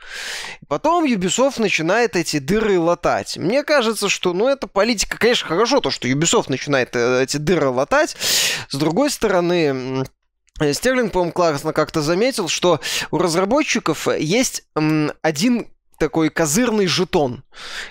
[0.66, 3.36] Потом Ubisoft начинает эти дыры латать.
[3.36, 7.68] Мне кажется, что, ну, это политика, конечно, хорошо, то, что Ubisoft начинает э, эти дыры
[7.68, 8.16] латать.
[8.68, 10.06] С другой стороны,
[10.72, 14.64] Стерлинг, по-моему, классно как-то заметил, что у разработчиков есть
[15.22, 15.66] один
[15.98, 17.44] такой козырный жетон,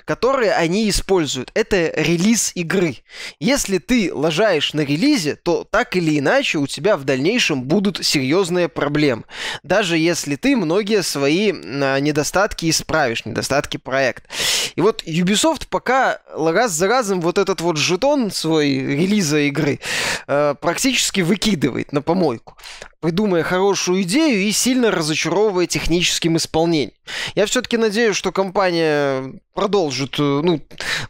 [0.06, 1.52] который они используют.
[1.54, 2.98] Это релиз игры.
[3.40, 8.70] Если ты лажаешь на релизе, то так или иначе у тебя в дальнейшем будут серьезные
[8.70, 9.24] проблемы.
[9.64, 14.28] Даже если ты многие свои а, недостатки исправишь, недостатки проекта.
[14.76, 19.80] И вот Ubisoft пока раз за разом вот этот вот жетон свой релиза игры
[20.28, 22.58] э, практически выкидывает на помойку
[23.04, 26.94] придумая хорошую идею и сильно разочаровывая техническим исполнением.
[27.36, 30.62] Я все-таки надеюсь, что компания продолжит, э, ну,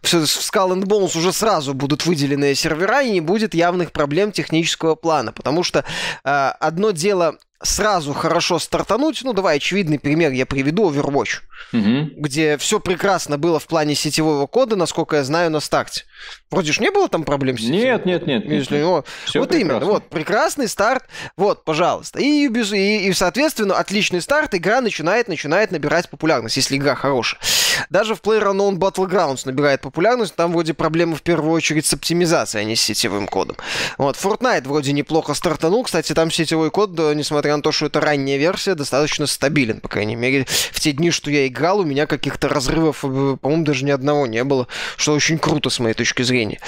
[0.02, 4.96] в Skull and Bones уже сразу будут выделенные сервера и не будет явных проблем технического
[4.96, 5.86] плана, потому что
[6.24, 11.40] э, одно дело сразу хорошо стартануть, ну давай очевидный пример я приведу Overwatch,
[11.72, 12.12] угу.
[12.18, 16.04] где все прекрасно было в плане сетевого кода, насколько я знаю, на старте.
[16.52, 18.46] Вроде ж не было там проблем с сетевым Нет, нет, нет.
[18.46, 18.86] Если, нет.
[18.86, 19.56] О, вот прекрасно.
[19.56, 21.06] именно, вот, прекрасный старт,
[21.38, 22.20] вот, пожалуйста.
[22.20, 27.42] И, и, и, соответственно, отличный старт, игра начинает, начинает набирать популярность, если игра хорошая.
[27.90, 32.66] Даже в PlayerUnknown Battlegrounds набирает популярность, там вроде проблемы в первую очередь с оптимизацией, а
[32.66, 33.58] не с сетевым кодом.
[33.98, 38.38] Вот, Fortnite вроде неплохо стартанул, кстати, там сетевой код, несмотря на то, что это ранняя
[38.38, 42.50] версия, достаточно стабилен, по крайней мере, в те дни, что я играл, у меня каких-то
[42.50, 46.60] разрывов, э, по-моему, даже ни одного не было, что очень круто с моей точки зрения.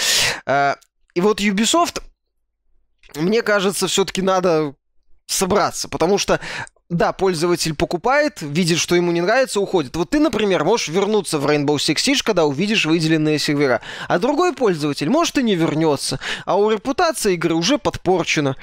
[0.46, 0.78] А,
[1.14, 2.02] и вот Ubisoft
[3.16, 4.74] мне кажется, все-таки надо
[5.28, 6.40] собраться, потому что
[6.90, 9.96] да, пользователь покупает, видит, что ему не нравится, уходит.
[9.96, 13.82] Вот ты, например, можешь вернуться в Rainbow Six Siege, когда увидишь выделенные сервера.
[14.08, 16.20] А другой пользователь, может, и не вернется.
[16.46, 18.56] А у репутации игры уже подпорчена.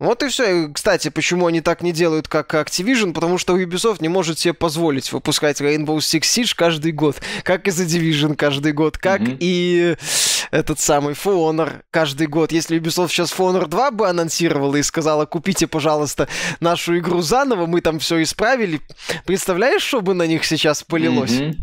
[0.00, 0.64] Вот и все.
[0.64, 3.12] И, кстати, почему они так не делают, как Activision?
[3.12, 7.18] Потому что Ubisoft не может себе позволить выпускать Rainbow Six Siege каждый год.
[7.44, 8.98] Как и The Division каждый год.
[8.98, 9.36] Как mm-hmm.
[9.38, 9.96] и
[10.50, 12.52] этот самый For Honor каждый год.
[12.52, 16.28] Если Ubisoft сейчас For Honor 2 бы анонсировала и сказала, купите, пожалуйста,
[16.60, 18.80] нашу игру заново, мы там все исправили.
[19.24, 21.32] Представляешь, что бы на них сейчас полилось?
[21.32, 21.56] Mm-hmm.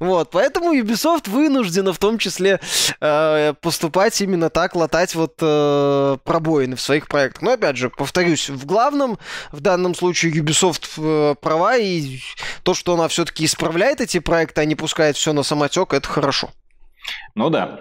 [0.00, 2.60] Вот, поэтому Ubisoft вынуждена в том числе
[3.00, 7.42] э, поступать именно так, латать вот э, пробоины в своих проектах.
[7.42, 9.18] Но опять же, повторюсь, в главном
[9.52, 12.20] в данном случае Ubisoft э, права, и
[12.62, 16.50] то, что она все-таки исправляет эти проекты, а не пускает все на самотек, это хорошо.
[17.34, 17.80] Ну да.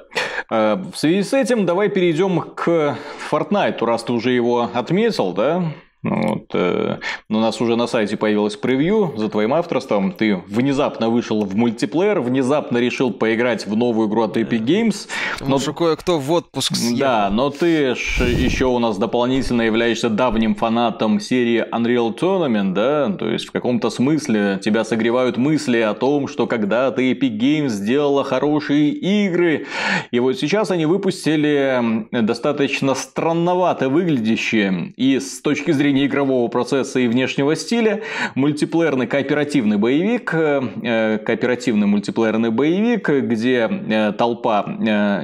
[0.49, 2.97] Э, в связи с этим давай перейдем к
[3.29, 5.73] Fortnite, раз ты уже его отметил, да?
[6.09, 6.97] Вот, э,
[7.29, 10.11] у нас уже на сайте появилось превью за твоим авторством.
[10.11, 15.07] Ты внезапно вышел в мультиплеер, внезапно решил поиграть в новую игру от Epic Games.
[15.39, 16.97] Но Лучше кое-кто в отпуск съел.
[16.97, 23.09] Да, но ты ж еще у нас дополнительно являешься давним фанатом серии Unreal Tournament, да?
[23.09, 28.23] То есть в каком-то смысле тебя согревают мысли о том, что когда-то Epic Games сделала
[28.23, 29.65] хорошие игры.
[30.11, 36.99] И вот сейчас они выпустили достаточно странновато выглядящие и с точки зрения зрения игрового процесса
[36.99, 38.01] и внешнего стиля,
[38.35, 44.65] мультиплеерный кооперативный боевик, э, э, кооперативный мультиплеерный боевик, где э, толпа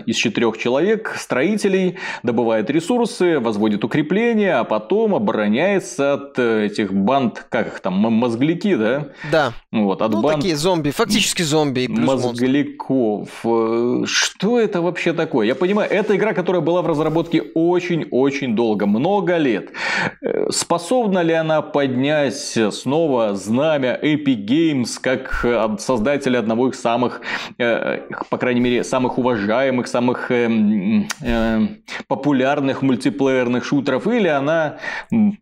[0.05, 7.67] из четырех человек, строителей, добывает ресурсы, возводит укрепления, а потом обороняется от этих банд, как
[7.67, 9.07] их там, мозгляки, да?
[9.31, 9.53] Да.
[9.71, 10.37] Вот, от ну, банд...
[10.37, 11.87] такие зомби, фактически зомби.
[11.87, 13.29] Мозгляков.
[14.05, 15.47] Что это вообще такое?
[15.47, 19.71] Я понимаю, это игра, которая была в разработке очень-очень долго, много лет
[20.53, 25.45] способна ли она поднять снова знамя Epic Games как
[25.79, 27.21] создателя одного из самых,
[27.57, 30.49] э, по крайней мере, самых уважаемых, самых э,
[31.21, 31.59] э,
[32.07, 34.77] популярных мультиплеерных шутеров, или она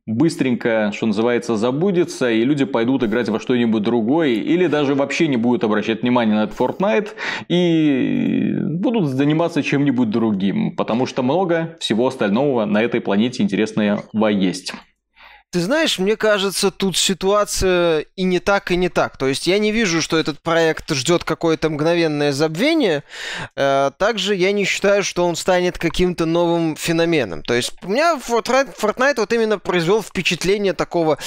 [0.05, 5.37] быстренько, что называется, забудется, и люди пойдут играть во что-нибудь другое, или даже вообще не
[5.37, 7.09] будут обращать внимание на этот Fortnite
[7.49, 14.73] и будут заниматься чем-нибудь другим, потому что много всего остального на этой планете интересного есть.
[15.51, 19.17] Ты знаешь, мне кажется, тут ситуация и не так, и не так.
[19.17, 23.03] То есть я не вижу, что этот проект ждет какое-то мгновенное забвение.
[23.57, 27.43] Э, также я не считаю, что он станет каким-то новым феноменом.
[27.43, 31.17] То есть у меня Fortnite, Fortnite вот именно произвел впечатление такого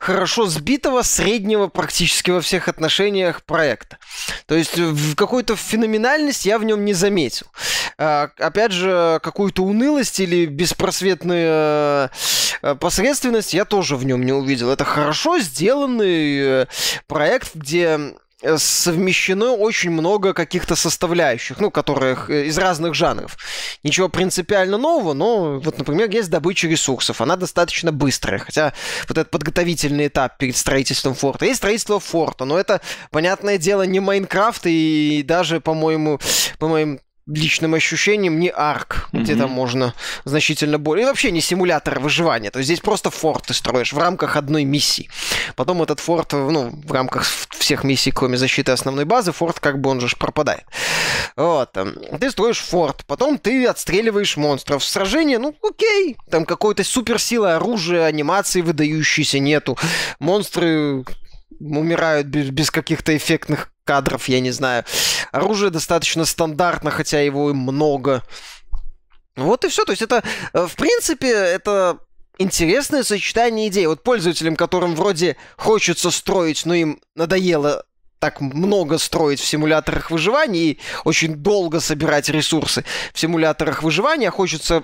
[0.00, 3.98] хорошо сбитого, среднего практически во всех отношениях проекта.
[4.46, 7.48] То есть в какую-то феноменальность я в нем не заметил.
[7.98, 12.10] Э, опять же, какую-то унылость или беспросветную
[12.62, 14.70] э, посредственность я тоже в нем не увидел.
[14.70, 16.66] Это хорошо сделанный э,
[17.08, 23.36] проект, где э, совмещено очень много каких-то составляющих, ну, которых э, из разных жанров.
[23.82, 27.20] Ничего принципиально нового, но вот, например, есть добыча ресурсов.
[27.20, 28.72] Она достаточно быстрая, хотя
[29.08, 31.46] вот этот подготовительный этап перед строительством форта.
[31.46, 36.20] Есть строительство форта, но это, понятное дело, не Майнкрафт и даже, по-моему,
[36.60, 39.20] по моим личным ощущением не арк, mm-hmm.
[39.20, 41.04] где там можно значительно более...
[41.04, 42.50] И вообще не симулятор выживания.
[42.50, 45.08] То есть здесь просто форт ты строишь в рамках одной миссии.
[45.56, 49.90] Потом этот форт, ну, в рамках всех миссий, кроме защиты основной базы, форт как бы
[49.90, 50.64] он же пропадает.
[51.36, 51.76] Вот.
[52.20, 54.84] Ты строишь форт, потом ты отстреливаешь монстров.
[54.84, 56.16] Сражение, ну, окей.
[56.30, 59.78] Там какой-то суперсила оружия, анимации выдающейся нету.
[60.18, 61.04] Монстры
[61.60, 64.84] умирают без, без каких-то эффектных кадров, я не знаю.
[65.32, 68.22] Оружие достаточно стандартно, хотя его и много.
[69.36, 69.84] Вот и все.
[69.84, 71.98] То есть это, э, в принципе, это
[72.38, 73.86] интересное сочетание идей.
[73.86, 77.84] Вот пользователям, которым вроде хочется строить, но им надоело
[78.18, 84.82] так много строить в симуляторах выживания и очень долго собирать ресурсы в симуляторах выживания, хочется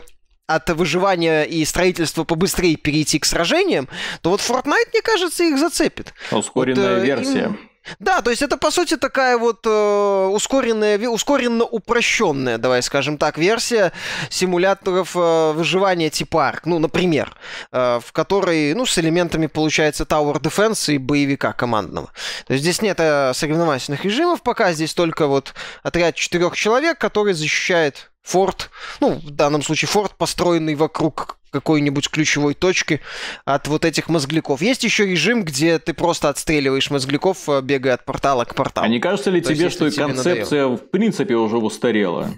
[0.55, 3.89] от выживания и строительства побыстрее перейти к сражениям,
[4.23, 6.13] то вот Fortnite, мне кажется, их зацепит.
[6.31, 7.45] Ускоренная вот, э, версия.
[7.45, 7.71] Им...
[7.99, 13.39] Да, то есть это по сути такая вот э, ускоренная, ускоренно упрощенная, давай скажем так,
[13.39, 13.93] версия
[14.29, 17.35] симуляторов э, выживания типа ARK, ну, например,
[17.73, 22.11] э, в которой, ну, с элементами получается Tower Defense и боевика командного.
[22.47, 27.33] То есть здесь нет э, соревновательных режимов пока, здесь только вот отряд четырех человек, который
[27.33, 33.01] защищает форт, ну, в данном случае форт, построенный вокруг какой-нибудь ключевой точки
[33.45, 34.63] от вот этих мозгляков.
[34.63, 38.85] Есть еще режим, где ты просто отстреливаешь мозгляков, э, бегая от портала к порталу.
[38.87, 40.77] А не кажется ли То тебе, что тебе концепция надоело?
[40.77, 42.31] в принципе уже устарела?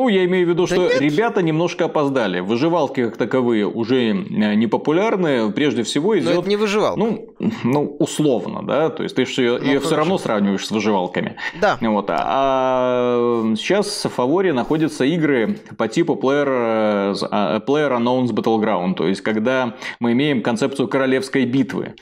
[0.00, 0.98] Ну, я имею в виду, да что нет.
[0.98, 2.40] ребята немножко опоздали.
[2.40, 5.52] Выживалки как таковые уже не популярны.
[5.52, 6.30] Прежде всего из-за...
[6.30, 6.98] это не выживалка.
[6.98, 7.34] Ну,
[7.64, 8.88] ну, условно, да.
[8.88, 11.36] То есть ты же ее, ну, ее все равно сравниваешь с выживалками.
[11.60, 11.76] Да.
[11.82, 12.06] Вот.
[12.08, 18.94] А сейчас в фаворе находятся игры по типу Player, а, Player Unknown's Battleground.
[18.94, 21.94] То есть, когда мы имеем концепцию королевской битвы.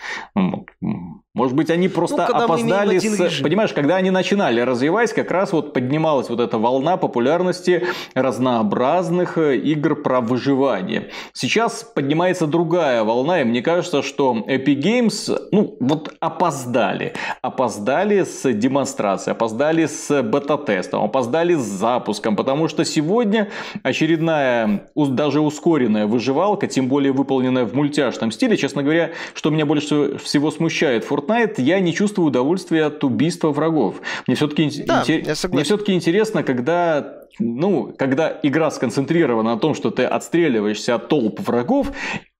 [1.39, 3.41] Может быть, они просто ну, опоздали с...
[3.41, 9.57] Понимаешь, когда они начинали развиваясь, как раз вот поднималась вот эта волна популярности разнообразных э,
[9.57, 11.11] игр про выживание.
[11.33, 17.13] Сейчас поднимается другая волна, и мне кажется, что Epic Games, ну, вот опоздали.
[17.41, 23.49] Опоздали с демонстрацией, опоздали с бета-тестом, опоздали с запуском, потому что сегодня
[23.85, 30.19] очередная, даже ускоренная выживалка, тем более выполненная в мультяшном стиле, честно говоря, что меня больше
[30.19, 33.97] всего смущает Fortnite, Fortnite я не чувствую удовольствия от убийства врагов.
[34.27, 35.51] Мне все-таки да, интер...
[35.51, 41.41] мне все-таки интересно, когда ну, когда игра сконцентрирована на том, что ты отстреливаешься от толп
[41.41, 41.93] врагов,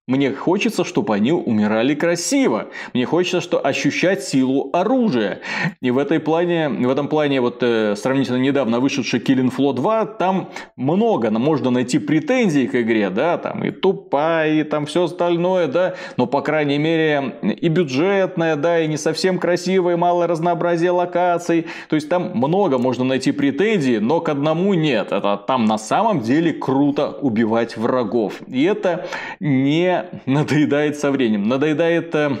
[0.09, 2.69] мне хочется, чтобы они умирали красиво.
[2.95, 5.41] Мне хочется, что ощущать силу оружия.
[5.81, 10.05] И в, этой плане, в этом плане, вот э, сравнительно недавно вышедший Killing Floor 2,
[10.05, 15.67] там много можно найти претензий к игре, да, там и тупая, и там все остальное,
[15.67, 21.67] да, но, по крайней мере, и бюджетная, да, и не совсем красивая, мало разнообразия локаций.
[21.87, 25.11] То есть, там много можно найти претензий, но к одному нет.
[25.11, 28.41] Это там на самом деле круто убивать врагов.
[28.47, 29.05] И это
[29.39, 31.47] не надоедает со временем.
[31.47, 32.37] Надоедает э,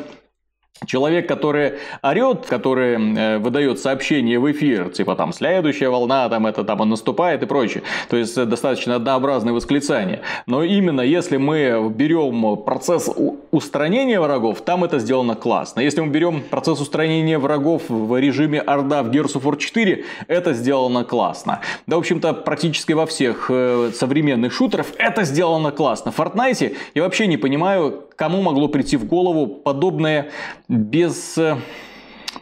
[0.85, 6.63] Человек, который орет, который э, выдает сообщение в эфир, типа там следующая волна, там это
[6.63, 7.83] там он наступает и прочее.
[8.09, 10.21] То есть э, достаточно однообразные восклицания.
[10.45, 13.09] Но именно если мы берем процесс
[13.51, 15.81] устранения врагов, там это сделано классно.
[15.81, 20.53] Если мы берем процесс устранения врагов в режиме Орда в Gears of War 4, это
[20.53, 21.59] сделано классно.
[21.87, 26.11] Да, в общем-то, практически во всех э, современных шутерах это сделано классно.
[26.11, 30.29] В Fortnite я вообще не понимаю, кому могло прийти в голову подобное
[30.67, 31.55] без э,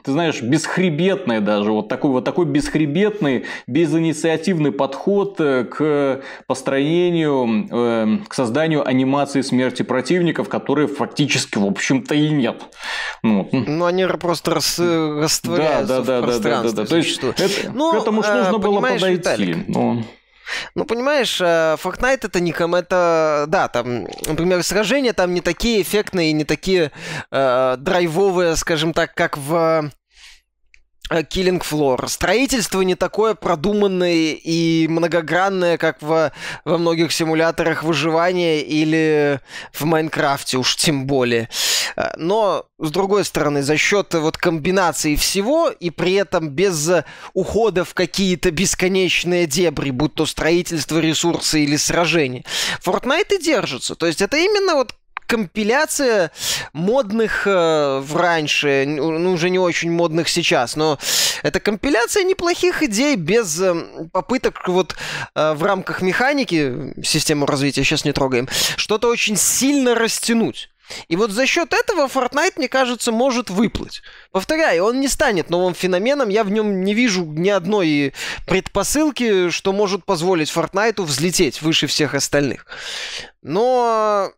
[0.02, 8.18] ты знаешь, бесхребетный даже, вот такой вот такой бесхребетный, безинициативный подход э, к построению, э,
[8.28, 12.64] к созданию анимации смерти противников, которые фактически, в общем-то, и нет.
[13.22, 16.72] Ну, ну они просто рас, растворяются да, да, в да, пространстве.
[16.72, 16.90] Да, да, да, да.
[16.90, 19.12] То есть, это, ну, к этому же нужно было подойти.
[19.12, 20.02] Виталик, но...
[20.76, 25.82] Ну, понимаешь, э, Fortnite это не ком, это, да, там, например, сражения там не такие
[25.82, 26.92] эффектные, не такие
[27.32, 29.90] э, драйвовые, скажем так, как в
[31.10, 32.08] Killing Floor.
[32.08, 36.32] Строительство не такое продуманное и многогранное, как во,
[36.66, 39.40] во многих симуляторах выживания или
[39.74, 41.50] в Майнкрафте уж тем более.
[41.96, 46.90] Э, но, с другой стороны, за счет вот комбинации всего и при этом без
[47.34, 52.44] ухода в какие-то бесконечные дебри, будь то строительство, ресурсы или сражения,
[52.84, 53.96] Fortnite и держится.
[53.96, 54.94] То есть это именно вот
[55.28, 56.32] компиляция
[56.74, 60.98] модных э, раньше, ну уже не очень модных сейчас, но
[61.44, 63.76] это компиляция неплохих идей без э,
[64.12, 64.96] попыток вот
[65.36, 68.48] э, в рамках механики, систему развития сейчас не трогаем,
[68.78, 70.70] что-то очень сильно растянуть.
[71.10, 74.02] И вот за счет этого Fortnite, мне кажется, может выплыть.
[74.32, 78.14] Повторяю, он не станет новым феноменом, я в нем не вижу ни одной
[78.46, 82.66] предпосылки, что может позволить Fortnite взлететь выше всех остальных.
[83.42, 84.32] Но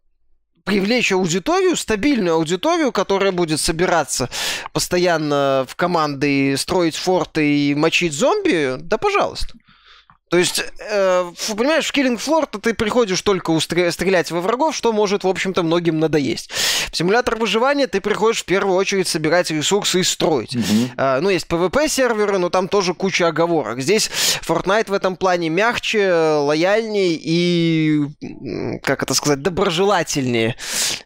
[0.69, 4.29] привлечь аудиторию, стабильную аудиторию, которая будет собираться
[4.71, 9.55] постоянно в команды, строить форты и мочить зомби, да пожалуйста.
[10.29, 14.93] То есть, э, понимаешь, в Killing Floor ты приходишь только устр- стрелять во врагов, что
[14.93, 16.51] может, в общем-то, многим надоесть.
[16.91, 20.55] В симулятор выживания ты приходишь в первую очередь собирать ресурсы и строить.
[20.55, 20.89] Mm-hmm.
[20.97, 23.81] Э, ну, есть PvP-серверы, но там тоже куча оговорок.
[23.81, 24.11] Здесь
[24.47, 28.05] Fortnite в этом плане мягче, лояльнее и,
[28.83, 30.55] как это сказать, доброжелательнее.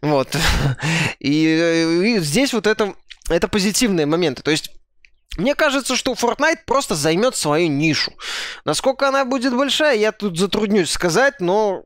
[0.01, 0.35] Вот.
[1.19, 2.93] И, э, и здесь вот это,
[3.29, 4.41] это позитивные моменты.
[4.41, 4.71] То есть
[5.37, 8.13] мне кажется, что Fortnite просто займет свою нишу.
[8.65, 11.83] Насколько она будет большая, я тут затруднюсь сказать, но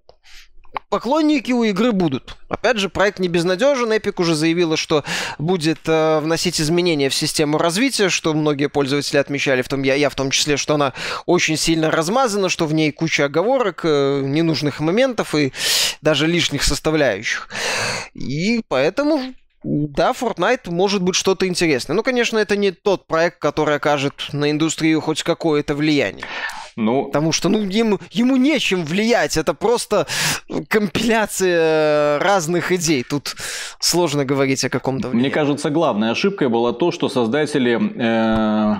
[0.89, 2.37] поклонники у игры будут.
[2.49, 3.91] Опять же, проект не безнадежен.
[3.91, 5.03] Epic уже заявила, что
[5.37, 10.09] будет э, вносить изменения в систему развития, что многие пользователи отмечали, в том, я, я
[10.09, 10.93] в том числе, что она
[11.25, 15.53] очень сильно размазана, что в ней куча оговорок, э, ненужных моментов и
[16.01, 17.49] даже лишних составляющих.
[18.13, 19.33] И поэтому
[19.63, 21.95] да, Fortnite может быть что-то интересное.
[21.95, 26.25] Ну, конечно, это не тот проект, который окажет на индустрию хоть какое-то влияние.
[26.75, 30.05] Ну, Потому что ну, ему, ему нечем влиять, это просто
[30.67, 33.03] компиляция разных идей.
[33.03, 33.35] Тут
[33.79, 35.27] сложно говорить о каком-то влиянии.
[35.27, 38.75] Мне кажется, главной ошибкой была то, что создатели э,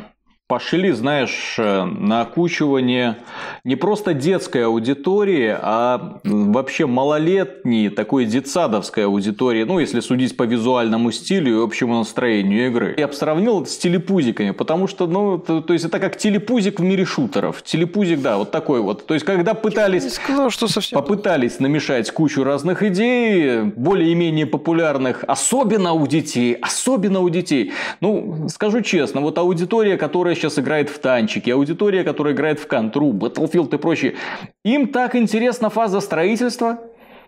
[0.48, 3.18] пошли, знаешь, э, на окучивание
[3.66, 11.12] не просто детской аудитории, а вообще малолетней, такой детсадовской аудитории, ну, если судить по визуальному
[11.12, 12.95] стилю и общему настроению игры.
[12.98, 16.84] Я бы сравнил с телепузиками, потому что, ну, то, то есть это как телепузик в
[16.84, 17.62] мире шутеров.
[17.64, 19.06] Телепузик, да, вот такой вот.
[19.06, 20.04] То есть, когда пытались...
[20.04, 20.98] Я не сказал, что совсем...
[20.98, 27.74] Попытались намешать кучу разных идей, более-менее популярных, особенно у детей, особенно у детей.
[28.00, 33.11] Ну, скажу честно, вот аудитория, которая сейчас играет в танчики, аудитория, которая играет в контру,
[33.13, 34.15] Battlefield и прочее,
[34.63, 36.79] им так интересна фаза строительства,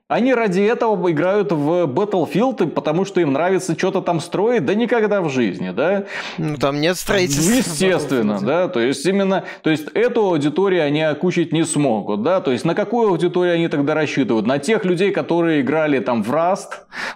[0.10, 5.22] они ради этого играют в Battlefield, потому что им нравится что-то там строить, да никогда
[5.22, 6.06] в жизни, да?
[6.40, 7.54] Ну, там нет строительства.
[7.54, 12.52] Естественно, да, то есть именно, то есть эту аудиторию они окучить не смогут, да, то
[12.52, 14.48] есть на какую аудиторию они тогда рассчитывают?
[14.48, 16.70] На тех людей, которые играли там в Rust,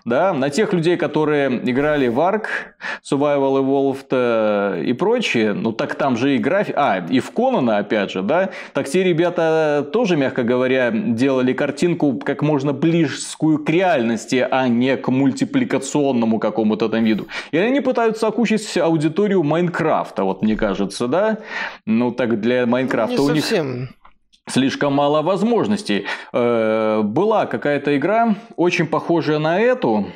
[0.05, 2.45] да, на тех людей, которые играли в Ark,
[3.03, 7.79] Survival Evolved э, и прочее, ну так там же и график, а, и в Конана
[7.79, 13.69] опять же, да, так те ребята тоже, мягко говоря, делали картинку как можно близкую к
[13.69, 17.27] реальности, а не к мультипликационному какому-то там виду.
[17.51, 21.37] И они пытаются окучить аудиторию Майнкрафта, вот мне кажется, да?
[21.85, 23.45] Ну, так для Майнкрафта не у них...
[24.49, 26.05] слишком мало возможностей.
[26.33, 30.07] Э, была какая-то игра, очень похожая на эту,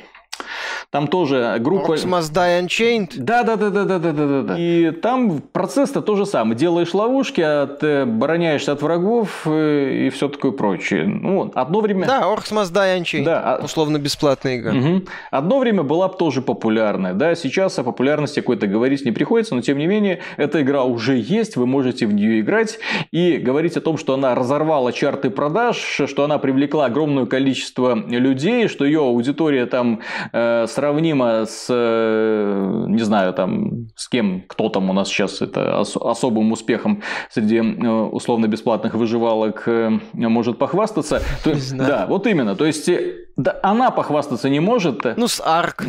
[0.90, 1.92] там тоже группа...
[1.92, 3.12] Orcs Must Die Unchained?
[3.18, 4.54] Да, да, да, да, да, да, да, да.
[4.58, 6.56] И там процесс-то то же самое.
[6.56, 11.04] Делаешь ловушки, от, обороняешься от врагов э, и все такое прочее.
[11.04, 12.06] Ну, одно время...
[12.06, 13.24] Да, Orcs Must Die Unchained.
[13.24, 13.58] Да.
[13.58, 14.72] А Условно бесплатная игра.
[14.72, 15.02] Угу.
[15.30, 17.12] Одно время была тоже популярная.
[17.12, 21.18] Да, сейчас о популярности какой-то говорить не приходится, но тем не менее, эта игра уже
[21.18, 22.78] есть, вы можете в нее играть.
[23.10, 28.68] И говорить о том, что она разорвала чарты продаж, что она привлекла огромное количество людей,
[28.68, 30.00] что ее аудитория там
[30.32, 35.80] э, сравнимо с, э, не знаю, там, с кем, кто там у нас сейчас это
[35.80, 41.20] ос- особым успехом среди э, условно-бесплатных выживалок э, может похвастаться.
[41.42, 41.90] То, не знаю.
[41.90, 42.54] Да, вот именно.
[42.54, 42.88] То есть,
[43.36, 45.04] да, она похвастаться не может.
[45.16, 45.84] Ну, с Арк.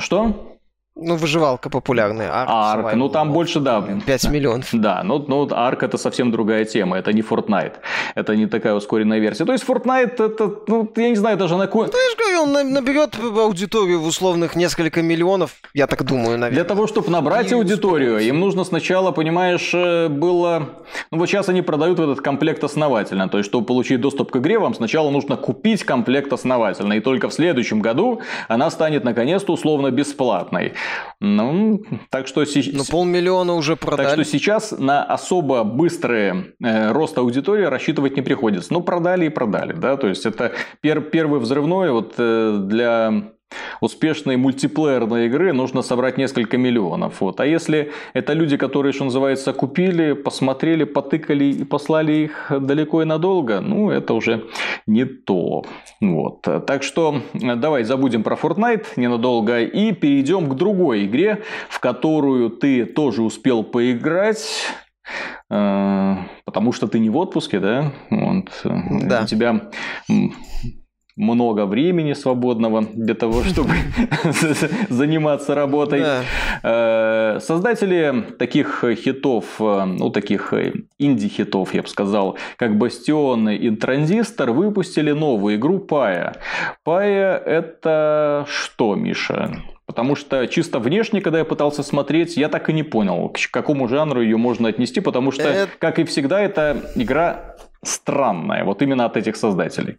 [0.00, 0.52] Что?
[0.94, 2.30] Ну, выживалка популярная.
[2.30, 3.82] Арк, Арк ну там больше, да.
[4.06, 4.68] 5 миллионов.
[4.72, 7.74] Да, но, но Арк это совсем другая тема, это не Fortnite.
[8.14, 9.46] Это не такая ускоренная версия.
[9.46, 11.66] То есть Fortnite это, ну, я не знаю даже на.
[11.72, 16.50] Ну, я же говорю, он наберет аудиторию в условных несколько миллионов, я так думаю, наверное.
[16.50, 20.68] Для того, чтобы набрать и аудиторию, им нужно сначала, понимаешь, э, было...
[21.10, 23.28] Ну, вот сейчас они продают этот комплект основательно.
[23.28, 26.94] То есть, чтобы получить доступ к игре, вам сначала нужно купить комплект основательно.
[26.94, 30.72] И только в следующем году она станет, наконец-то, условно бесплатной.
[31.20, 32.44] Ну, так что...
[32.72, 34.06] Ну, полмиллиона уже продали.
[34.06, 38.72] Так что сейчас на особо быстрый э, рост аудитории рассчитывать не приходится.
[38.72, 42.14] Ну, продали и продали, да, то есть это пер первый взрывной вот
[42.64, 43.32] для
[43.80, 47.20] успешной мультиплеерной игры нужно собрать несколько миллионов.
[47.20, 47.40] Вот.
[47.40, 53.04] А если это люди, которые, что называется, купили, посмотрели, потыкали и послали их далеко и
[53.04, 54.44] надолго, ну, это уже
[54.86, 55.64] не то.
[56.00, 56.42] Вот.
[56.42, 62.84] Так что давай забудем про Fortnite ненадолго и перейдем к другой игре, в которую ты
[62.84, 64.66] тоже успел поиграть
[65.50, 67.92] э, потому что ты не в отпуске, да?
[68.10, 68.48] Вот.
[68.64, 69.22] Да.
[69.22, 69.70] У тебя
[71.16, 73.72] много времени свободного для того, чтобы
[74.88, 76.04] заниматься работой.
[76.62, 83.70] Э, создатели таких хитов, э, ну таких э, инди-хитов, я бы сказал, как Бастион и
[83.70, 86.36] Транзистор, выпустили новую игру Пая.
[86.84, 89.62] Пая это что, Миша?
[89.86, 93.88] Потому что чисто внешне, когда я пытался смотреть, я так и не понял, к какому
[93.88, 99.16] жанру ее можно отнести, потому что, как и всегда, это игра странная, вот именно от
[99.16, 99.98] этих создателей.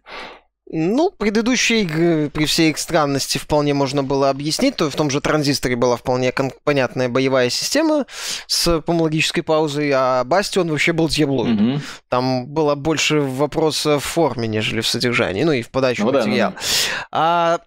[0.66, 4.76] Ну, предыдущие игры при всей их странности вполне можно было объяснить.
[4.76, 6.32] То в том же транзисторе была вполне
[6.64, 8.06] понятная боевая система
[8.46, 11.60] с помологической паузой, а Бастион вообще был дьяблоид.
[11.60, 11.80] Угу.
[12.08, 16.52] Там было больше вопроса в форме, нежели в содержании, ну и в подачу ну, материала.
[16.52, 17.08] Да, ну...
[17.12, 17.58] А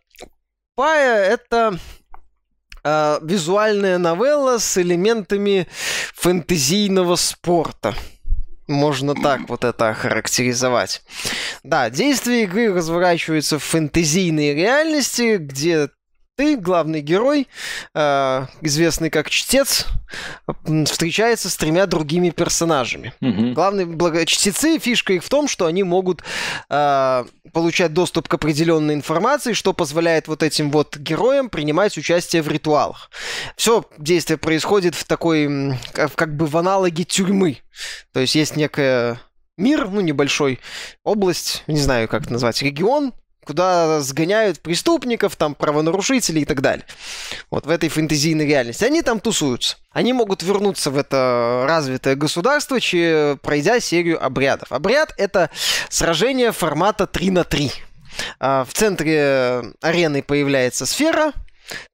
[0.78, 1.80] Пая это
[2.84, 5.68] а, визуальная новелла с элементами
[6.14, 7.96] фэнтезийного спорта.
[8.68, 11.02] Можно так вот это охарактеризовать.
[11.64, 15.90] Да, действие игры разворачивается в фэнтезийной реальности, где
[16.38, 17.48] ты, главный герой,
[17.96, 19.88] э, известный как Чтец,
[20.86, 23.14] встречается с тремя другими персонажами.
[23.22, 23.54] Угу.
[23.54, 24.26] Главные благо...
[24.26, 26.22] чтецы, фишка их в том, что они могут
[26.70, 32.48] э, получать доступ к определенной информации, что позволяет вот этим вот героям принимать участие в
[32.48, 33.10] ритуалах.
[33.58, 37.58] Все действие происходит в такой, как бы в аналоге тюрьмы.
[38.14, 39.20] То есть есть некая
[39.58, 40.60] мир, ну, небольшой
[41.04, 43.12] область, не знаю, как это назвать, регион,
[43.48, 46.86] куда сгоняют преступников, там, правонарушителей и так далее.
[47.50, 48.84] Вот в этой фэнтезийной реальности.
[48.84, 49.78] Они там тусуются.
[49.92, 52.78] Они могут вернуться в это развитое государство,
[53.42, 54.72] пройдя серию обрядов.
[54.72, 55.50] Обряд— это
[55.90, 57.72] сражение формата 3 на 3.
[58.40, 61.32] А, в центре арены появляется сфера,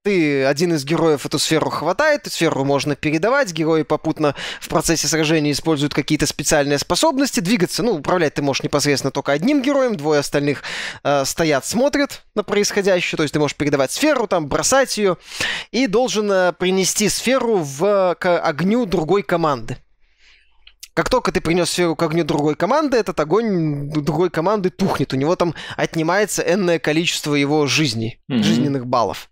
[0.03, 5.51] ты один из героев эту сферу хватает, сферу можно передавать, герои попутно в процессе сражения
[5.51, 10.63] используют какие-то специальные способности, двигаться, ну, управлять ты можешь непосредственно только одним героем, двое остальных
[11.03, 15.17] э, стоят, смотрят на происходящее, то есть ты можешь передавать сферу, там, бросать ее,
[15.71, 19.77] и должен э, принести сферу в, к огню другой команды.
[20.93, 25.11] Как только ты принес сферу к огню другой команды, этот огонь другой команды тухнет.
[25.13, 28.43] У него там отнимается энное количество его жизней, mm-hmm.
[28.43, 29.29] жизненных баллов.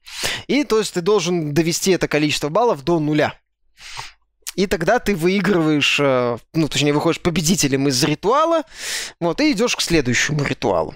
[0.47, 3.35] И то есть ты должен довести это количество баллов до нуля.
[4.55, 8.63] И тогда ты выигрываешь, э, ну, точнее, выходишь победителем из ритуала,
[9.19, 10.95] вот, и идешь к следующему ритуалу.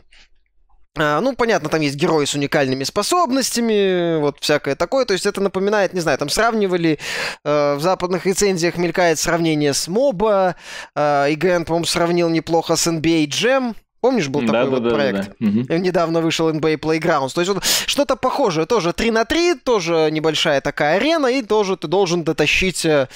[0.97, 5.05] А, ну, понятно, там есть герои с уникальными способностями, вот всякое такое.
[5.05, 6.99] То есть это напоминает, не знаю, там сравнивали
[7.43, 10.55] э, в западных рецензиях мелькает сравнение с Моба.
[10.95, 13.75] Э, ИГН, по-моему, сравнил неплохо с NBA Jam.
[13.99, 15.31] Помнишь, был такой да, вот да, проект?
[15.39, 15.77] Да, да.
[15.79, 17.33] Недавно вышел NBA Playgrounds.
[17.33, 18.65] То есть вот что-то похожее.
[18.65, 23.07] Тоже 3 на 3, тоже небольшая такая арена, и тоже ты должен дотащить э,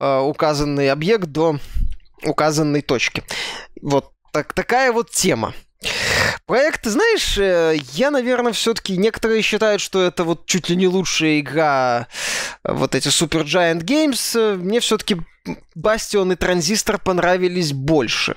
[0.00, 1.58] э указанный объект до
[2.24, 3.22] указанной точки.
[3.82, 5.54] Вот так, такая вот тема.
[6.46, 11.40] Проект, знаешь, э, я, наверное, все-таки некоторые считают, что это вот чуть ли не лучшая
[11.40, 12.08] игра
[12.64, 14.56] э, вот эти Super Giant Games.
[14.56, 15.16] Мне все-таки
[15.74, 18.36] Бастион и Транзистор понравились больше.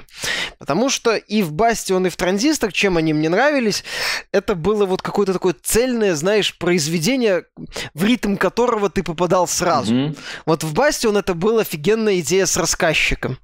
[0.60, 3.84] Потому что и в Бастион, и в Транзистор, чем они мне нравились,
[4.32, 7.46] это было вот какое-то такое цельное, знаешь, произведение,
[7.94, 9.94] в ритм которого ты попадал сразу.
[9.94, 10.18] Mm-hmm.
[10.46, 13.38] Вот в Бастион это была офигенная идея с рассказчиком,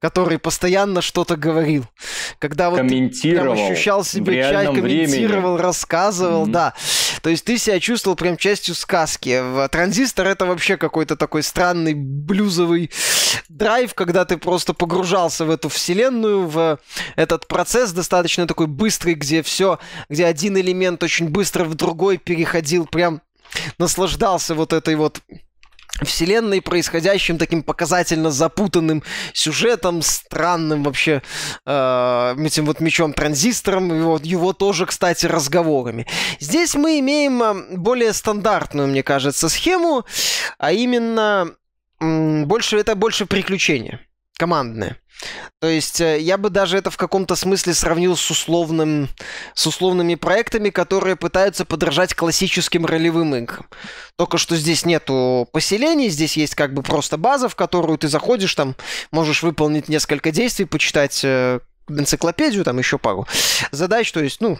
[0.00, 1.86] который постоянно что-то говорил.
[2.38, 2.84] Когда вот ты
[3.86, 5.62] ощущал себя чай, комментировал, времени.
[5.62, 6.52] рассказывал, mm-hmm.
[6.52, 6.74] да.
[7.22, 9.42] То есть ты себя чувствовал прям частью сказки.
[9.70, 12.90] Транзистор это вообще какой-то такой странный блюзовый
[13.48, 16.78] драйв, когда ты просто погружался в эту вселенную, в
[17.16, 19.78] этот процесс достаточно такой быстрый, где все,
[20.08, 23.22] где один элемент очень быстро в другой переходил, прям
[23.78, 25.20] наслаждался вот этой вот
[26.02, 31.22] вселенной, происходящим таким показательно запутанным сюжетом, странным вообще
[31.64, 36.06] э, этим вот мечом-транзистором, его, его тоже, кстати, разговорами.
[36.40, 40.04] Здесь мы имеем э, более стандартную, мне кажется, схему,
[40.58, 41.50] а именно
[42.00, 44.05] больше это больше приключения
[44.36, 44.98] командное.
[45.60, 49.08] То есть э, я бы даже это в каком-то смысле сравнил с, условным,
[49.54, 53.66] с условными проектами, которые пытаются подражать классическим ролевым играм.
[54.16, 58.54] Только что здесь нету поселений, здесь есть как бы просто база, в которую ты заходишь,
[58.54, 58.76] там
[59.10, 63.26] можешь выполнить несколько действий, почитать э, энциклопедию, там еще пару
[63.70, 64.58] задач, то есть, ну,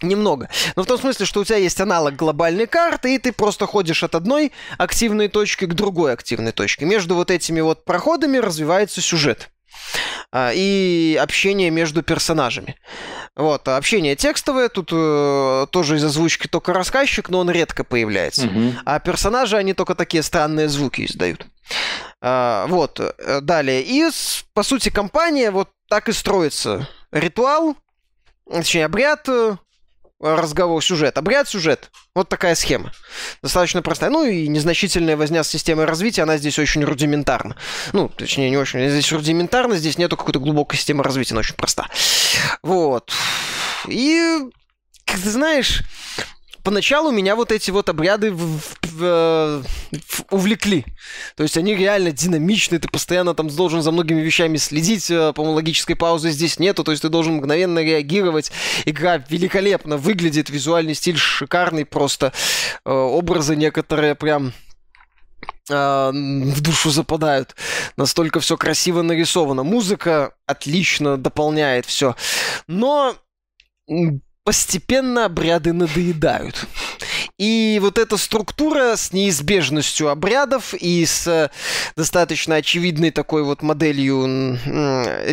[0.00, 0.48] Немного.
[0.76, 4.04] Но в том смысле, что у тебя есть аналог глобальной карты, и ты просто ходишь
[4.04, 6.84] от одной активной точки к другой активной точке.
[6.84, 9.50] Между вот этими вот проходами развивается сюжет
[10.30, 12.76] а, и общение между персонажами.
[13.34, 18.46] Вот, а общение текстовое, тут э, тоже из озвучки только рассказчик, но он редко появляется.
[18.46, 18.74] Угу.
[18.84, 21.46] А персонажи, они только такие странные звуки издают.
[22.20, 23.82] А, вот, э, далее.
[23.82, 24.08] И,
[24.54, 26.88] по сути, компания вот так и строится.
[27.10, 27.76] Ритуал,
[28.50, 29.56] точнее, обряд, э,
[30.20, 31.16] разговор, сюжет.
[31.18, 31.90] Обряд, сюжет.
[32.14, 32.92] Вот такая схема.
[33.42, 34.10] Достаточно простая.
[34.10, 37.56] Ну и незначительная возня с системой развития, она здесь очень рудиментарна.
[37.92, 38.88] Ну, точнее, не очень.
[38.88, 41.88] Здесь рудиментарно, здесь нету какой-то глубокой системы развития, она очень проста.
[42.62, 43.12] Вот.
[43.86, 44.38] И,
[45.04, 45.82] как ты знаешь,
[46.68, 50.84] поначалу меня вот эти вот обряды в, в, э, в, увлекли.
[51.34, 55.54] То есть они реально динамичны, ты постоянно там должен за многими вещами следить, э, по-моему,
[55.54, 58.52] логической паузы здесь нету, то есть ты должен мгновенно реагировать.
[58.84, 62.34] Игра великолепно выглядит, визуальный стиль шикарный просто,
[62.84, 64.52] э, образы некоторые прям
[65.70, 67.54] в душу западают.
[67.98, 69.64] Настолько все красиво нарисовано.
[69.64, 72.16] Музыка отлично дополняет все.
[72.66, 73.14] Но
[74.48, 76.66] постепенно обряды надоедают.
[77.36, 81.50] И вот эта структура с неизбежностью обрядов и с э,
[81.96, 84.58] достаточно очевидной такой вот моделью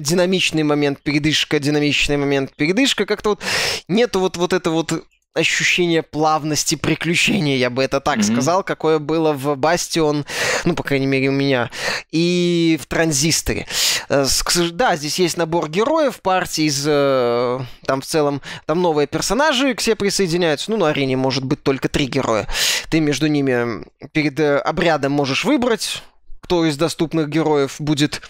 [0.02, 3.40] динамичный момент передышка, динамичный момент передышка, как-то вот
[3.88, 5.06] нету вот, вот это вот
[5.36, 8.34] ощущение плавности приключения, я бы это так mm-hmm.
[8.34, 10.26] сказал, какое было в Бастион,
[10.64, 11.70] ну, по крайней мере, у меня,
[12.12, 13.68] и в Транзисторе.
[14.10, 14.26] Э,
[14.72, 16.84] да, здесь есть набор героев, партии из...
[16.88, 20.72] Э, там в целом, там новые персонажи к себе присоединяются.
[20.72, 22.48] Ну, на арене может быть только три героя.
[22.90, 26.02] Ты между ними перед э, обрядом можешь выбрать,
[26.42, 28.22] кто из доступных героев будет,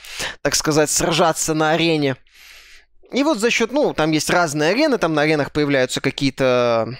[0.42, 2.16] так сказать, сражаться на арене.
[3.12, 6.98] И вот за счет, ну, там есть разные арены, там на аренах появляются какие-то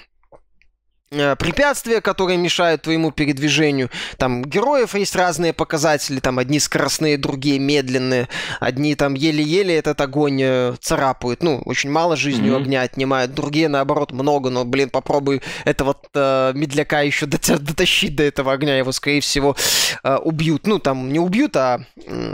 [1.10, 3.90] препятствия, которые мешают твоему передвижению.
[4.18, 8.28] Там героев есть разные показатели, там одни скоростные, другие медленные,
[8.60, 12.62] одни там еле-еле этот огонь э, царапают, ну, очень мало жизни mm-hmm.
[12.62, 18.54] огня отнимают, другие, наоборот, много, но, блин, попробуй этого э, медляка еще дотащить до этого
[18.54, 19.56] огня, его, скорее всего,
[20.04, 20.68] э, убьют.
[20.68, 21.82] Ну, там, не убьют, а,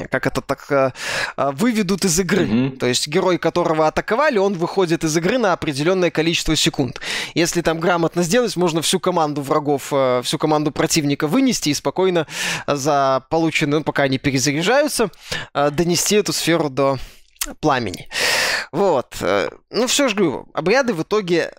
[0.10, 0.92] как это так, э,
[1.38, 2.46] э, выведут из игры.
[2.46, 2.78] Mm-hmm.
[2.78, 7.02] То есть герой, которого атаковали, он выходит из игры на определенное количество секунд.
[7.34, 12.28] Если там грамотно сделать, можно всю команду врагов, э, всю команду противника вынести и спокойно
[12.68, 15.10] за полученную, ну, пока они перезаряжаются,
[15.54, 17.00] э, донести эту сферу до
[17.60, 18.08] пламени.
[18.72, 19.18] Вот.
[19.22, 21.54] Э, ну, все же говорю, обряды в итоге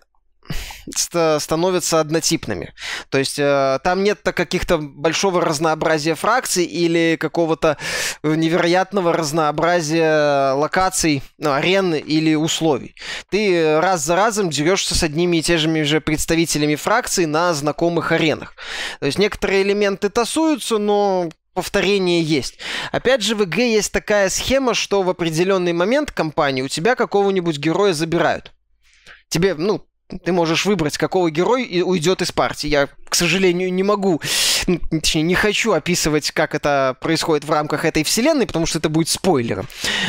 [0.94, 2.74] становятся однотипными.
[3.08, 7.78] То есть э, там нет каких-то большого разнообразия фракций или какого-то
[8.22, 12.94] невероятного разнообразия локаций, ну, арен или условий.
[13.30, 18.54] Ты раз за разом дерешься с одними и теми же представителями фракций на знакомых аренах.
[19.00, 22.58] То есть некоторые элементы тасуются, но повторение есть.
[22.90, 27.58] Опять же, в игре есть такая схема, что в определенный момент компании у тебя какого-нибудь
[27.58, 28.52] героя забирают.
[29.28, 29.86] Тебе, ну,
[30.24, 32.68] ты можешь выбрать, какого герой уйдет из партии.
[32.68, 34.20] Я, к сожалению, не могу,
[34.90, 39.08] точнее, не хочу описывать, как это происходит в рамках этой вселенной, потому что это будет
[39.08, 39.66] спойлером.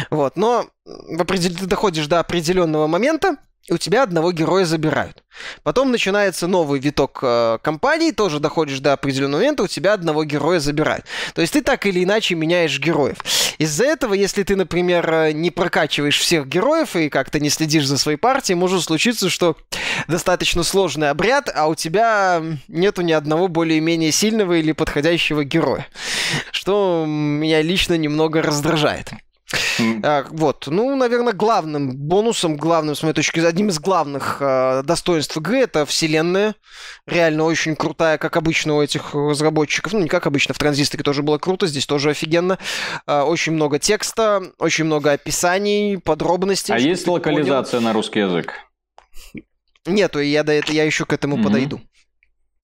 [0.10, 1.56] Вот, но в определ...
[1.56, 3.38] ты доходишь до определенного момента,
[3.70, 5.24] у тебя одного героя забирают.
[5.64, 10.60] Потом начинается новый виток э, кампании, тоже доходишь до определенного момента, у тебя одного героя
[10.60, 11.06] забирают.
[11.34, 13.18] То есть ты так или иначе меняешь героев.
[13.58, 17.98] Из-за этого, если ты, например, э, не прокачиваешь всех героев и как-то не следишь за
[17.98, 19.56] своей партией, может случиться, что
[20.08, 25.88] достаточно сложный обряд, а у тебя нету ни одного более-менее сильного или подходящего героя.
[26.52, 29.14] Что меня лично немного раздражает.
[30.04, 34.84] А, вот, ну, наверное, главным бонусом, главным, с моей точки зрения, одним из главных э,
[34.84, 36.56] достоинств игры это вселенная.
[37.06, 39.94] Реально очень крутая, как обычно у этих разработчиков.
[39.94, 42.58] Ну, не как обычно, в транзисторе тоже было круто, здесь тоже офигенно.
[43.08, 46.74] Э, очень много текста, очень много описаний, подробностей.
[46.74, 47.90] А есть локализация понял.
[47.90, 48.54] на русский язык?
[49.86, 51.44] Нету, я, до этого, я еще к этому mm-hmm.
[51.44, 51.82] подойду.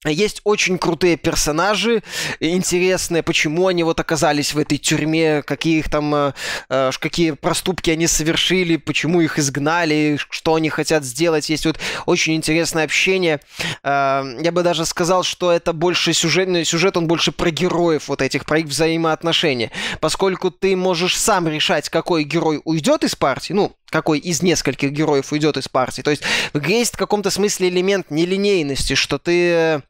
[0.06, 2.04] Есть очень крутые персонажи,
[2.40, 6.34] интересные, почему они вот оказались в этой тюрьме, какие их там, э,
[6.70, 11.50] э какие проступки они совершили, почему их изгнали, что они хотят сделать.
[11.50, 13.42] Есть вот очень интересное общение.
[13.84, 18.22] Э, я бы даже сказал, что это больше сюжетный сюжет, он больше про героев вот
[18.22, 19.70] этих, про их взаимоотношения.
[20.00, 25.34] Поскольку ты можешь сам решать, какой герой уйдет из партии, ну, какой из нескольких героев
[25.34, 26.02] уйдет из партии.
[26.02, 26.24] То есть
[26.54, 29.82] в игре есть в каком-то смысле элемент нелинейности, что ты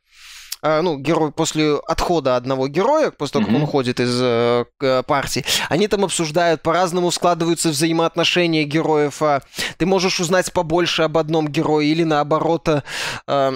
[0.62, 3.58] ну, герой после отхода одного героя, после того, как mm-hmm.
[3.58, 4.66] он уходит из э,
[5.08, 9.22] партии, они там обсуждают, по-разному складываются взаимоотношения героев.
[9.22, 9.42] Э,
[9.78, 12.84] ты можешь узнать побольше об одном герое или наоборот...
[13.28, 13.54] Э,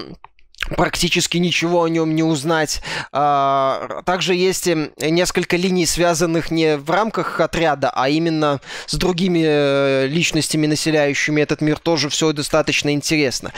[0.70, 2.82] практически ничего о нем не узнать.
[3.11, 9.43] А, также есть эм, несколько линий, связанных не в рамках отряда, а именно с другими
[9.45, 11.80] э, личностями, населяющими этот мир.
[11.80, 13.51] Тоже все достаточно интересно.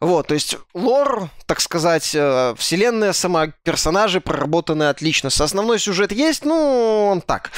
[0.00, 5.28] Вот, то есть лор, так сказать, э, вселенная, сама персонажи проработаны отлично.
[5.28, 7.50] Основной сюжет есть, ну, он так,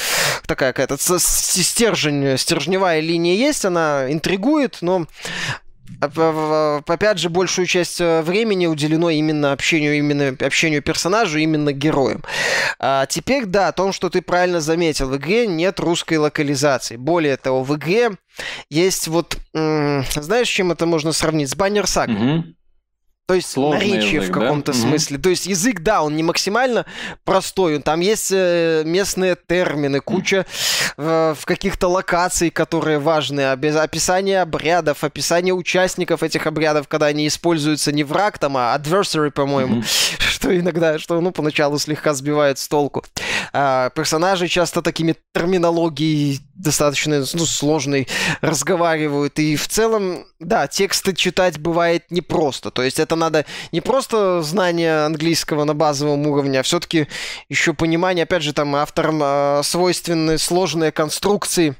[0.47, 5.07] такая какая-то стержень, стержневая линия есть, она интригует, но
[6.01, 12.23] опять же, большую часть э, времени уделено именно общению, именно общению персонажу, именно героям.
[12.79, 16.97] А теперь, да, о том, что ты правильно заметил, в игре нет русской локализации.
[16.97, 18.13] Более того, в игре
[18.71, 21.51] есть вот, знаешь, чем это можно сравнить?
[21.51, 22.11] С Баннер Саг.
[23.25, 23.33] Угу.
[23.33, 24.79] То есть Сложный наречие язык, в каком-то да?
[24.79, 25.17] смысле.
[25.17, 25.23] Mm-hmm.
[25.23, 26.85] То есть язык, да, он не максимально
[27.25, 27.79] простой.
[27.81, 30.45] Там есть э, местные термины, куча
[30.99, 33.53] э, в каких-то локаций, которые важны.
[33.53, 39.77] Описание обрядов, описание участников этих обрядов, когда они используются не враг, там, а adversary, по-моему.
[39.77, 40.34] Mm-hmm.
[40.35, 43.05] Что иногда, что, ну, поначалу слегка сбивает с толку.
[43.53, 48.09] А, персонажи часто такими терминологией достаточно ну, сложной
[48.41, 49.39] разговаривают.
[49.39, 52.73] И в целом, да, тексты читать бывает непросто.
[52.73, 57.07] То есть это надо не просто знание английского на базовом уровне, а все-таки
[57.49, 61.77] еще понимание, опять же, там авторам э, свойственны сложные конструкции.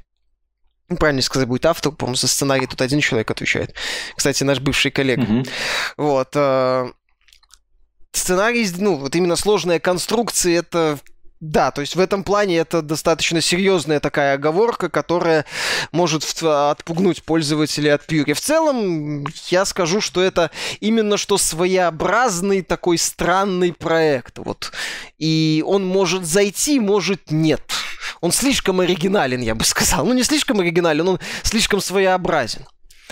[0.87, 3.75] Ну, правильно сказать будет автор, по-моему, за сценарий тут один человек отвечает.
[4.15, 5.23] Кстати, наш бывший коллега.
[5.23, 5.49] Mm-hmm.
[5.97, 6.95] Вот.
[8.15, 10.99] Сценарий, ну, вот именно сложные конструкции, это
[11.41, 15.45] да, то есть в этом плане это достаточно серьезная такая оговорка, которая
[15.91, 18.33] может отпугнуть пользователей от Пьюри.
[18.33, 20.49] В целом, я скажу, что это
[20.79, 24.39] именно что своеобразный такой странный проект.
[24.39, 24.71] Вот.
[25.17, 27.61] И он может зайти, может нет.
[28.21, 30.05] он слишком оригинален, я бы сказал.
[30.05, 32.65] Ну, не слишком оригинален, он слишком своеобразен.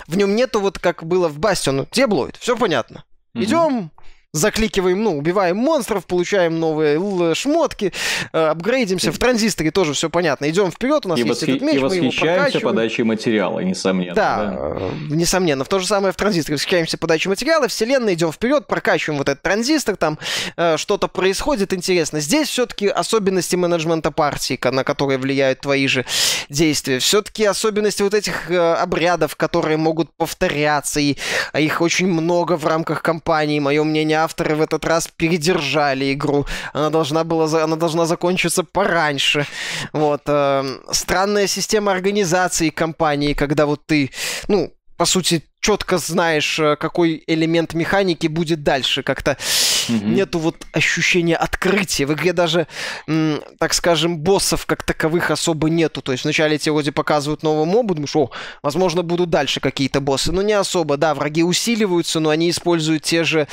[0.06, 1.86] В нем нету вот как было в Бастион.
[1.92, 3.04] Деблоид, все понятно.
[3.34, 3.90] Идем,
[4.34, 7.92] закликиваем, ну, убиваем монстров, получаем новые шмотки,
[8.32, 9.12] э, апгрейдимся.
[9.12, 10.50] В транзисторе тоже все понятно.
[10.50, 12.64] Идем вперед, у нас и есть этот меч, и мы его прокачиваем.
[12.64, 14.14] подачей материала, несомненно.
[14.14, 15.64] Да, да, э, несомненно.
[15.64, 19.42] В то же самое в транзисторе восхищаемся подачей материала, вселенная, идем вперед, прокачиваем вот этот
[19.42, 20.18] транзистор, там
[20.56, 22.18] э, что-то происходит интересно.
[22.18, 26.04] Здесь все-таки особенности менеджмента партии, на которые влияют твои же
[26.48, 26.98] действия.
[26.98, 31.16] Все-таки особенности вот этих э, обрядов, которые могут повторяться, и
[31.52, 33.60] а их очень много в рамках кампании.
[33.60, 36.46] Мое мнение, авторы в этот раз передержали игру.
[36.72, 39.46] Она должна была, она должна закончиться пораньше.
[39.92, 40.22] Вот.
[40.26, 44.10] Э, странная система организации компании, когда вот ты,
[44.48, 49.02] ну, по сути, четко знаешь, э, какой элемент механики будет дальше.
[49.02, 49.38] Как-то
[49.88, 50.04] mm-hmm.
[50.04, 52.04] нету вот ощущения открытия.
[52.04, 52.66] В игре даже,
[53.08, 56.02] м, так скажем, боссов как таковых особо нету.
[56.02, 58.30] То есть вначале тебе вроде показывают новый мобу, думаешь, о,
[58.62, 60.32] возможно, будут дальше какие-то боссы.
[60.32, 63.48] Но не особо, да, враги усиливаются, но они используют те же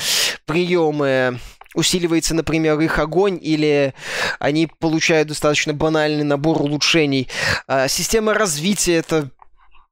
[0.46, 1.40] приемы
[1.74, 3.94] усиливается, например, их огонь, или
[4.40, 7.30] они получают достаточно банальный набор улучшений.
[7.68, 9.30] А, система развития это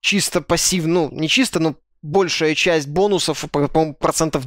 [0.02, 4.44] чисто пассивно, ну, не чисто, но большая часть бонусов, по-моему, процентов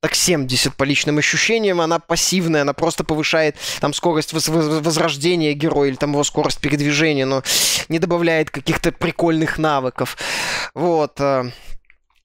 [0.00, 5.96] так 70 по личным ощущениям, она пассивная, она просто повышает там скорость возрождения героя или
[5.96, 7.42] там его скорость передвижения, но
[7.88, 10.16] не добавляет каких-то прикольных навыков.
[10.74, 11.20] Вот.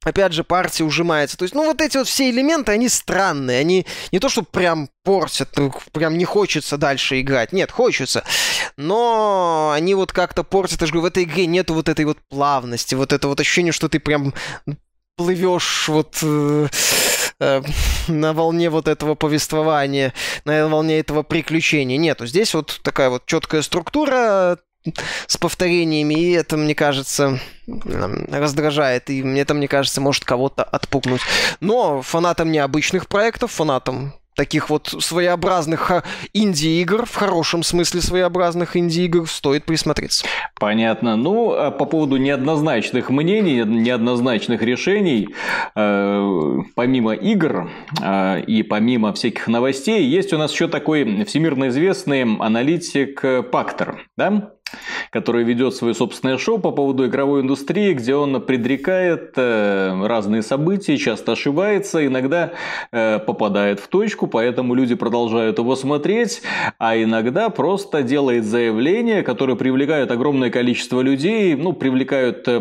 [0.06, 1.36] Опять же, партия ужимается.
[1.36, 3.60] То есть, ну, вот эти вот все элементы, они странные.
[3.60, 7.52] Они не то, что прям портят, ну, прям не хочется дальше играть.
[7.52, 8.24] Нет, хочется.
[8.78, 10.82] Но они вот как-то портят.
[10.82, 13.74] Я же говорю, в этой игре нету вот этой вот плавности, вот это вот ощущение,
[13.74, 14.34] что ты прям
[15.18, 16.68] плывешь вот э,
[17.40, 17.62] э,
[18.08, 21.98] на волне вот этого повествования, на волне этого приключения.
[21.98, 22.28] Нету.
[22.28, 24.60] Здесь вот такая вот четкая структура,
[25.28, 31.22] с повторениями, и это, мне кажется, раздражает, и мне это, мне кажется, может кого-то отпугнуть.
[31.60, 39.64] Но фанатам необычных проектов, фанатам таких вот своеобразных инди-игр, в хорошем смысле своеобразных инди-игр, стоит
[39.64, 40.26] присмотреться.
[40.60, 41.16] Понятно.
[41.16, 45.30] Ну, а по поводу неоднозначных мнений, неоднозначных решений,
[45.76, 47.72] э, помимо игр
[48.04, 54.55] э, и помимо всяких новостей, есть у нас еще такой всемирно известный аналитик Пактор, да?
[55.12, 60.98] Который ведет свое собственное шоу по поводу игровой индустрии, где он предрекает э, разные события,
[60.98, 62.54] часто ошибается, иногда
[62.92, 66.42] э, попадает в точку, поэтому люди продолжают его смотреть,
[66.80, 72.60] а иногда просто делает заявления, которые привлекают огромное количество людей, ну, привлекают э,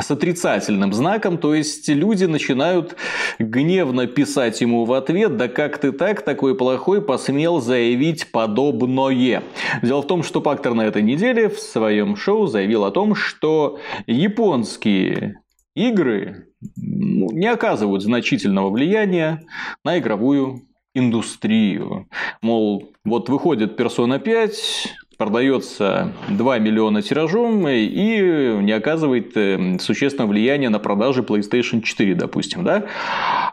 [0.00, 2.96] с отрицательным знаком, то есть люди начинают
[3.38, 9.42] гневно писать ему в ответ, да как ты так, такой плохой, посмел заявить подобное.
[9.82, 13.80] Дело в том, что Пактор на этой неделе в своем шоу заявил о том, что
[14.06, 15.40] японские
[15.74, 19.46] игры ну, не оказывают значительного влияния
[19.84, 22.08] на игровую индустрию.
[22.42, 30.70] Мол, вот выходит Persona 5, продается 2 миллиона тиражом и не оказывает э, существенного влияния
[30.70, 32.86] на продажи PlayStation 4, допустим, да?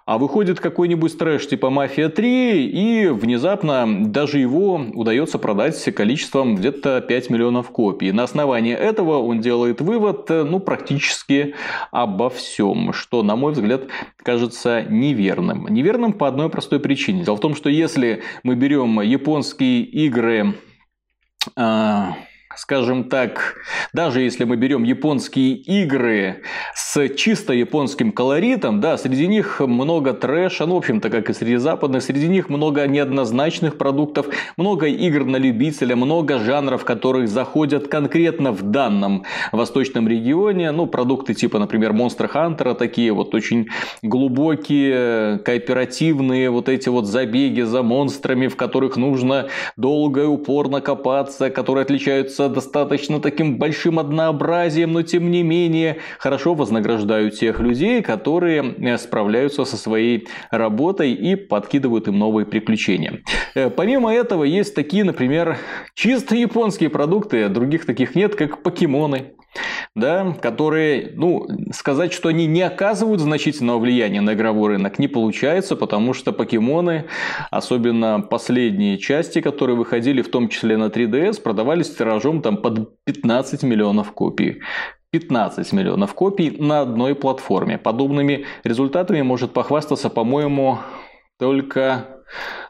[0.07, 7.01] А выходит какой-нибудь трэш типа Мафия 3, и внезапно даже его удается продать количеством где-то
[7.01, 8.13] 5 миллионов копий.
[8.13, 11.55] На основании этого он делает вывод, э, ну, практически
[11.91, 13.81] обо всем, что, на мой взгляд,
[14.23, 15.67] кажется неверным.
[15.67, 17.25] Неверным по одной простой причине.
[17.25, 20.55] Дело в том, что если мы берем японские игры
[21.57, 22.15] а,
[22.57, 23.55] скажем так,
[23.93, 26.41] даже если мы берем японские игры
[26.73, 31.57] с чисто японским колоритом, да, среди них много трэша, ну, в общем-то, как и среди
[31.57, 34.27] западных, среди них много неоднозначных продуктов,
[34.57, 41.35] много игр на любителя, много жанров, которые заходят конкретно в данном восточном регионе, ну, продукты
[41.35, 43.67] типа, например, Monster Hunter, такие вот очень
[44.01, 51.49] глубокие, кооперативные вот эти вот забеги за монстрами, в которых нужно долго и упорно копаться,
[51.51, 58.75] которые отличаются достаточно таким большим однообразием, но тем не менее хорошо вознаграждают тех людей, которые
[58.77, 63.21] э, справляются со своей работой и подкидывают им новые приключения.
[63.55, 65.57] Э, помимо этого есть такие, например,
[65.93, 69.33] чисто японские продукты, других таких нет, как покемоны
[69.95, 75.75] да, которые, ну, сказать, что они не оказывают значительного влияния на игровой рынок, не получается,
[75.75, 77.05] потому что покемоны,
[77.49, 83.63] особенно последние части, которые выходили, в том числе на 3DS, продавались тиражом там под 15
[83.63, 84.61] миллионов копий.
[85.11, 87.77] 15 миллионов копий на одной платформе.
[87.77, 90.79] Подобными результатами может похвастаться, по-моему,
[91.39, 92.17] только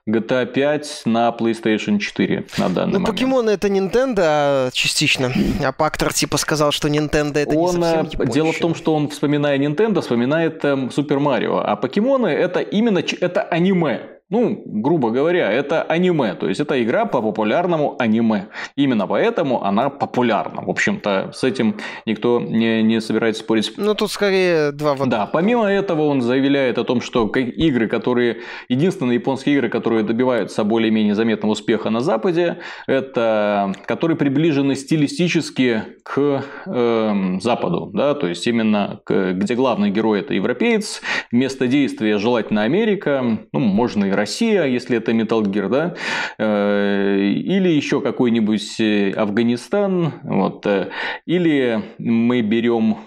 [0.07, 3.07] GTA 5 на PlayStation 4 на данный ну, момент.
[3.07, 5.31] покемоны это Nintendo а, частично,
[5.63, 8.33] а Пактор типа сказал, что Nintendo это он, не совсем э, японщина.
[8.33, 10.63] Дело в том, что он, вспоминая Nintendo, вспоминает
[10.93, 14.16] Супер Марио, а покемоны это именно это аниме.
[14.29, 18.47] Ну, грубо говоря, это аниме, то есть это игра по популярному аниме.
[18.75, 20.63] Именно поэтому она популярна.
[20.63, 23.71] В общем-то, с этим никто не, не собирается спорить.
[23.77, 28.41] Ну, тут скорее два в Да, помимо этого он заявляет о том, что игры, которые...
[28.67, 36.43] Единственные японские игры, которые добиваются более-менее заметного успеха на Западе, это которые приближены стилистически к
[36.65, 37.91] э, Западу.
[37.93, 38.13] Да?
[38.13, 41.01] То есть, именно к, где главный герой это европеец,
[41.31, 45.95] место действия желательно Америка, ну, можно и Россия, если это Metal Gear, да,
[46.37, 50.89] э, или еще какой-нибудь э, Афганистан, вот, э,
[51.25, 52.97] или мы берем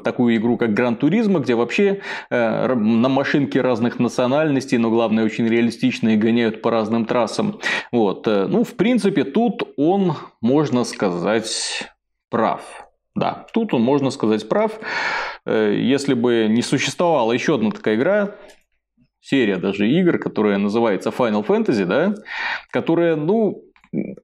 [0.00, 2.00] такую игру, как Гран Туризма, где вообще
[2.30, 7.60] на машинке разных национальностей, но главное очень реалистичные, гоняют по разным трассам.
[7.90, 8.26] Вот.
[8.26, 11.88] Ну, в принципе, тут он, можно сказать,
[12.30, 12.62] прав.
[13.14, 14.78] Да, тут он, можно сказать, прав.
[15.46, 18.34] Если бы не существовала еще одна такая игра,
[19.22, 22.14] серия даже игр, которая называется Final Fantasy, да,
[22.70, 23.62] которая, ну,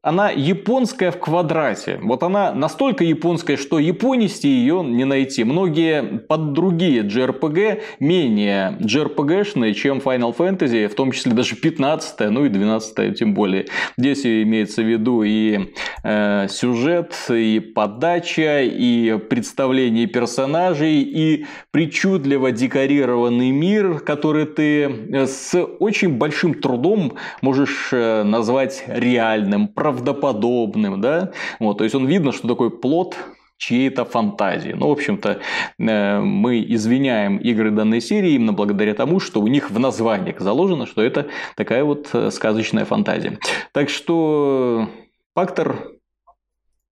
[0.01, 1.99] она японская в квадрате.
[2.03, 5.45] Вот она настолько японская, что японисти ее не найти.
[5.45, 12.47] Многие под другие JRPG менее JRPG-шные, чем Final Fantasy, в том числе даже 15 ну
[12.47, 13.67] и 12 тем более.
[13.99, 23.51] Здесь имеется в виду и э, сюжет, и подача, и представление персонажей, и причудливо декорированный
[23.51, 31.33] мир, который ты э, с очень большим трудом можешь э, назвать реальным реальным, правдоподобным, да,
[31.61, 33.17] вот, то есть он видно, что такой плод
[33.57, 34.73] чьей-то фантазии.
[34.73, 35.41] Ну, в общем-то,
[35.79, 40.87] э, мы извиняем игры данной серии именно благодаря тому, что у них в названиях заложено,
[40.87, 43.39] что это такая вот э, сказочная фантазия.
[43.73, 44.89] Так что,
[45.35, 45.89] Фактор,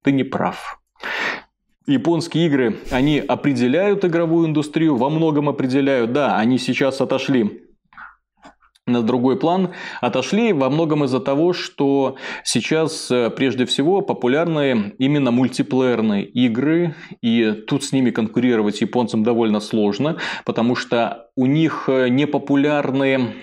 [0.03, 0.81] ты не прав.
[1.87, 6.13] Японские игры, они определяют игровую индустрию, во многом определяют.
[6.13, 7.66] Да, они сейчас отошли
[8.87, 15.33] на другой план отошли во многом из-за того, что сейчас э, прежде всего популярны именно
[15.33, 22.09] мультиплеерные игры, и тут с ними конкурировать японцам довольно сложно, потому что у них э,
[22.09, 23.35] непопулярные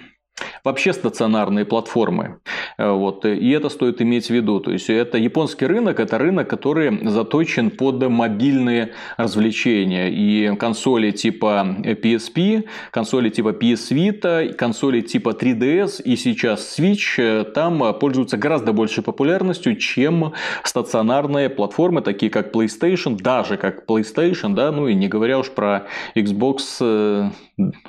[0.64, 2.40] вообще стационарные платформы.
[2.78, 3.26] Э, вот.
[3.26, 4.60] И это стоит иметь в виду.
[4.60, 10.10] То есть, это японский рынок, это рынок, который заточен под мобильные развлечения.
[10.10, 17.44] И консоли типа PSP, консоли типа PS Vita, консоли типа 3DS и сейчас Switch э,
[17.44, 20.34] там пользуются гораздо большей популярностью, чем
[20.64, 25.88] стационарные платформы, такие как PlayStation, даже как PlayStation, да, ну и не говоря уж про
[26.16, 27.30] Xbox э,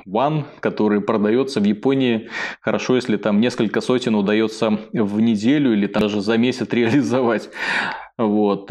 [0.06, 2.28] One, который продается в Японии
[2.60, 7.50] хорошо, если там несколько сотен удается в неделю или там даже за месяц реализовать.
[8.18, 8.70] Вот.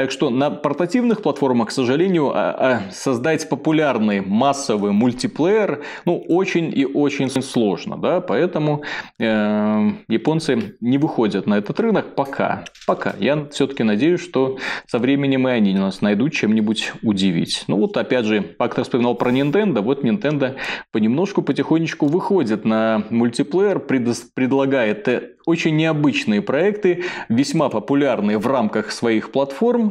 [0.00, 6.72] Так что на портативных платформах, к сожалению, а, а, создать популярный массовый мультиплеер ну, очень
[6.74, 7.98] и очень сложно.
[7.98, 8.22] Да?
[8.22, 8.82] Поэтому
[9.18, 12.64] э, японцы не выходят на этот рынок пока.
[12.86, 13.14] Пока.
[13.18, 17.64] Я все-таки надеюсь, что со временем и они нас найдут чем-нибудь удивить.
[17.66, 19.82] Ну вот опять же, Пактор вспоминал про Nintendo.
[19.82, 20.56] Вот Nintendo
[20.92, 29.32] понемножку, потихонечку выходит на мультиплеер, предлагает э, очень необычные проекты, весьма популярные в рамках своих
[29.32, 29.89] платформ,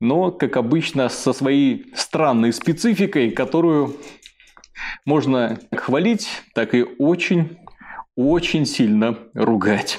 [0.00, 3.96] но, как обычно, со своей странной спецификой, которую
[5.04, 7.58] можно хвалить, так и очень
[8.16, 9.98] очень сильно ругать.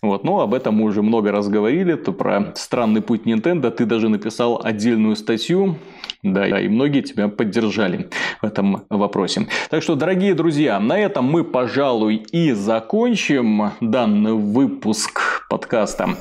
[0.00, 0.22] Вот.
[0.22, 1.94] Но об этом мы уже много раз говорили.
[1.94, 5.76] То про странный путь Nintendo ты даже написал отдельную статью.
[6.22, 8.08] Да, и многие тебя поддержали
[8.42, 9.46] в этом вопросе.
[9.70, 16.16] Так что, дорогие друзья, на этом мы, пожалуй, и закончим данный выпуск подкаста.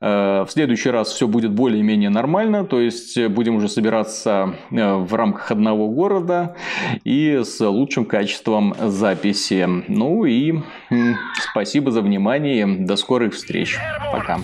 [0.00, 5.14] Э, в следующий раз все будет более-менее нормально, то есть будем уже собираться э, в
[5.14, 6.54] рамках одного города
[7.04, 9.66] и с лучшим качеством записи.
[9.88, 10.60] Ну и
[11.50, 13.78] спасибо за внимание, до скорых встреч,
[14.12, 14.40] пока.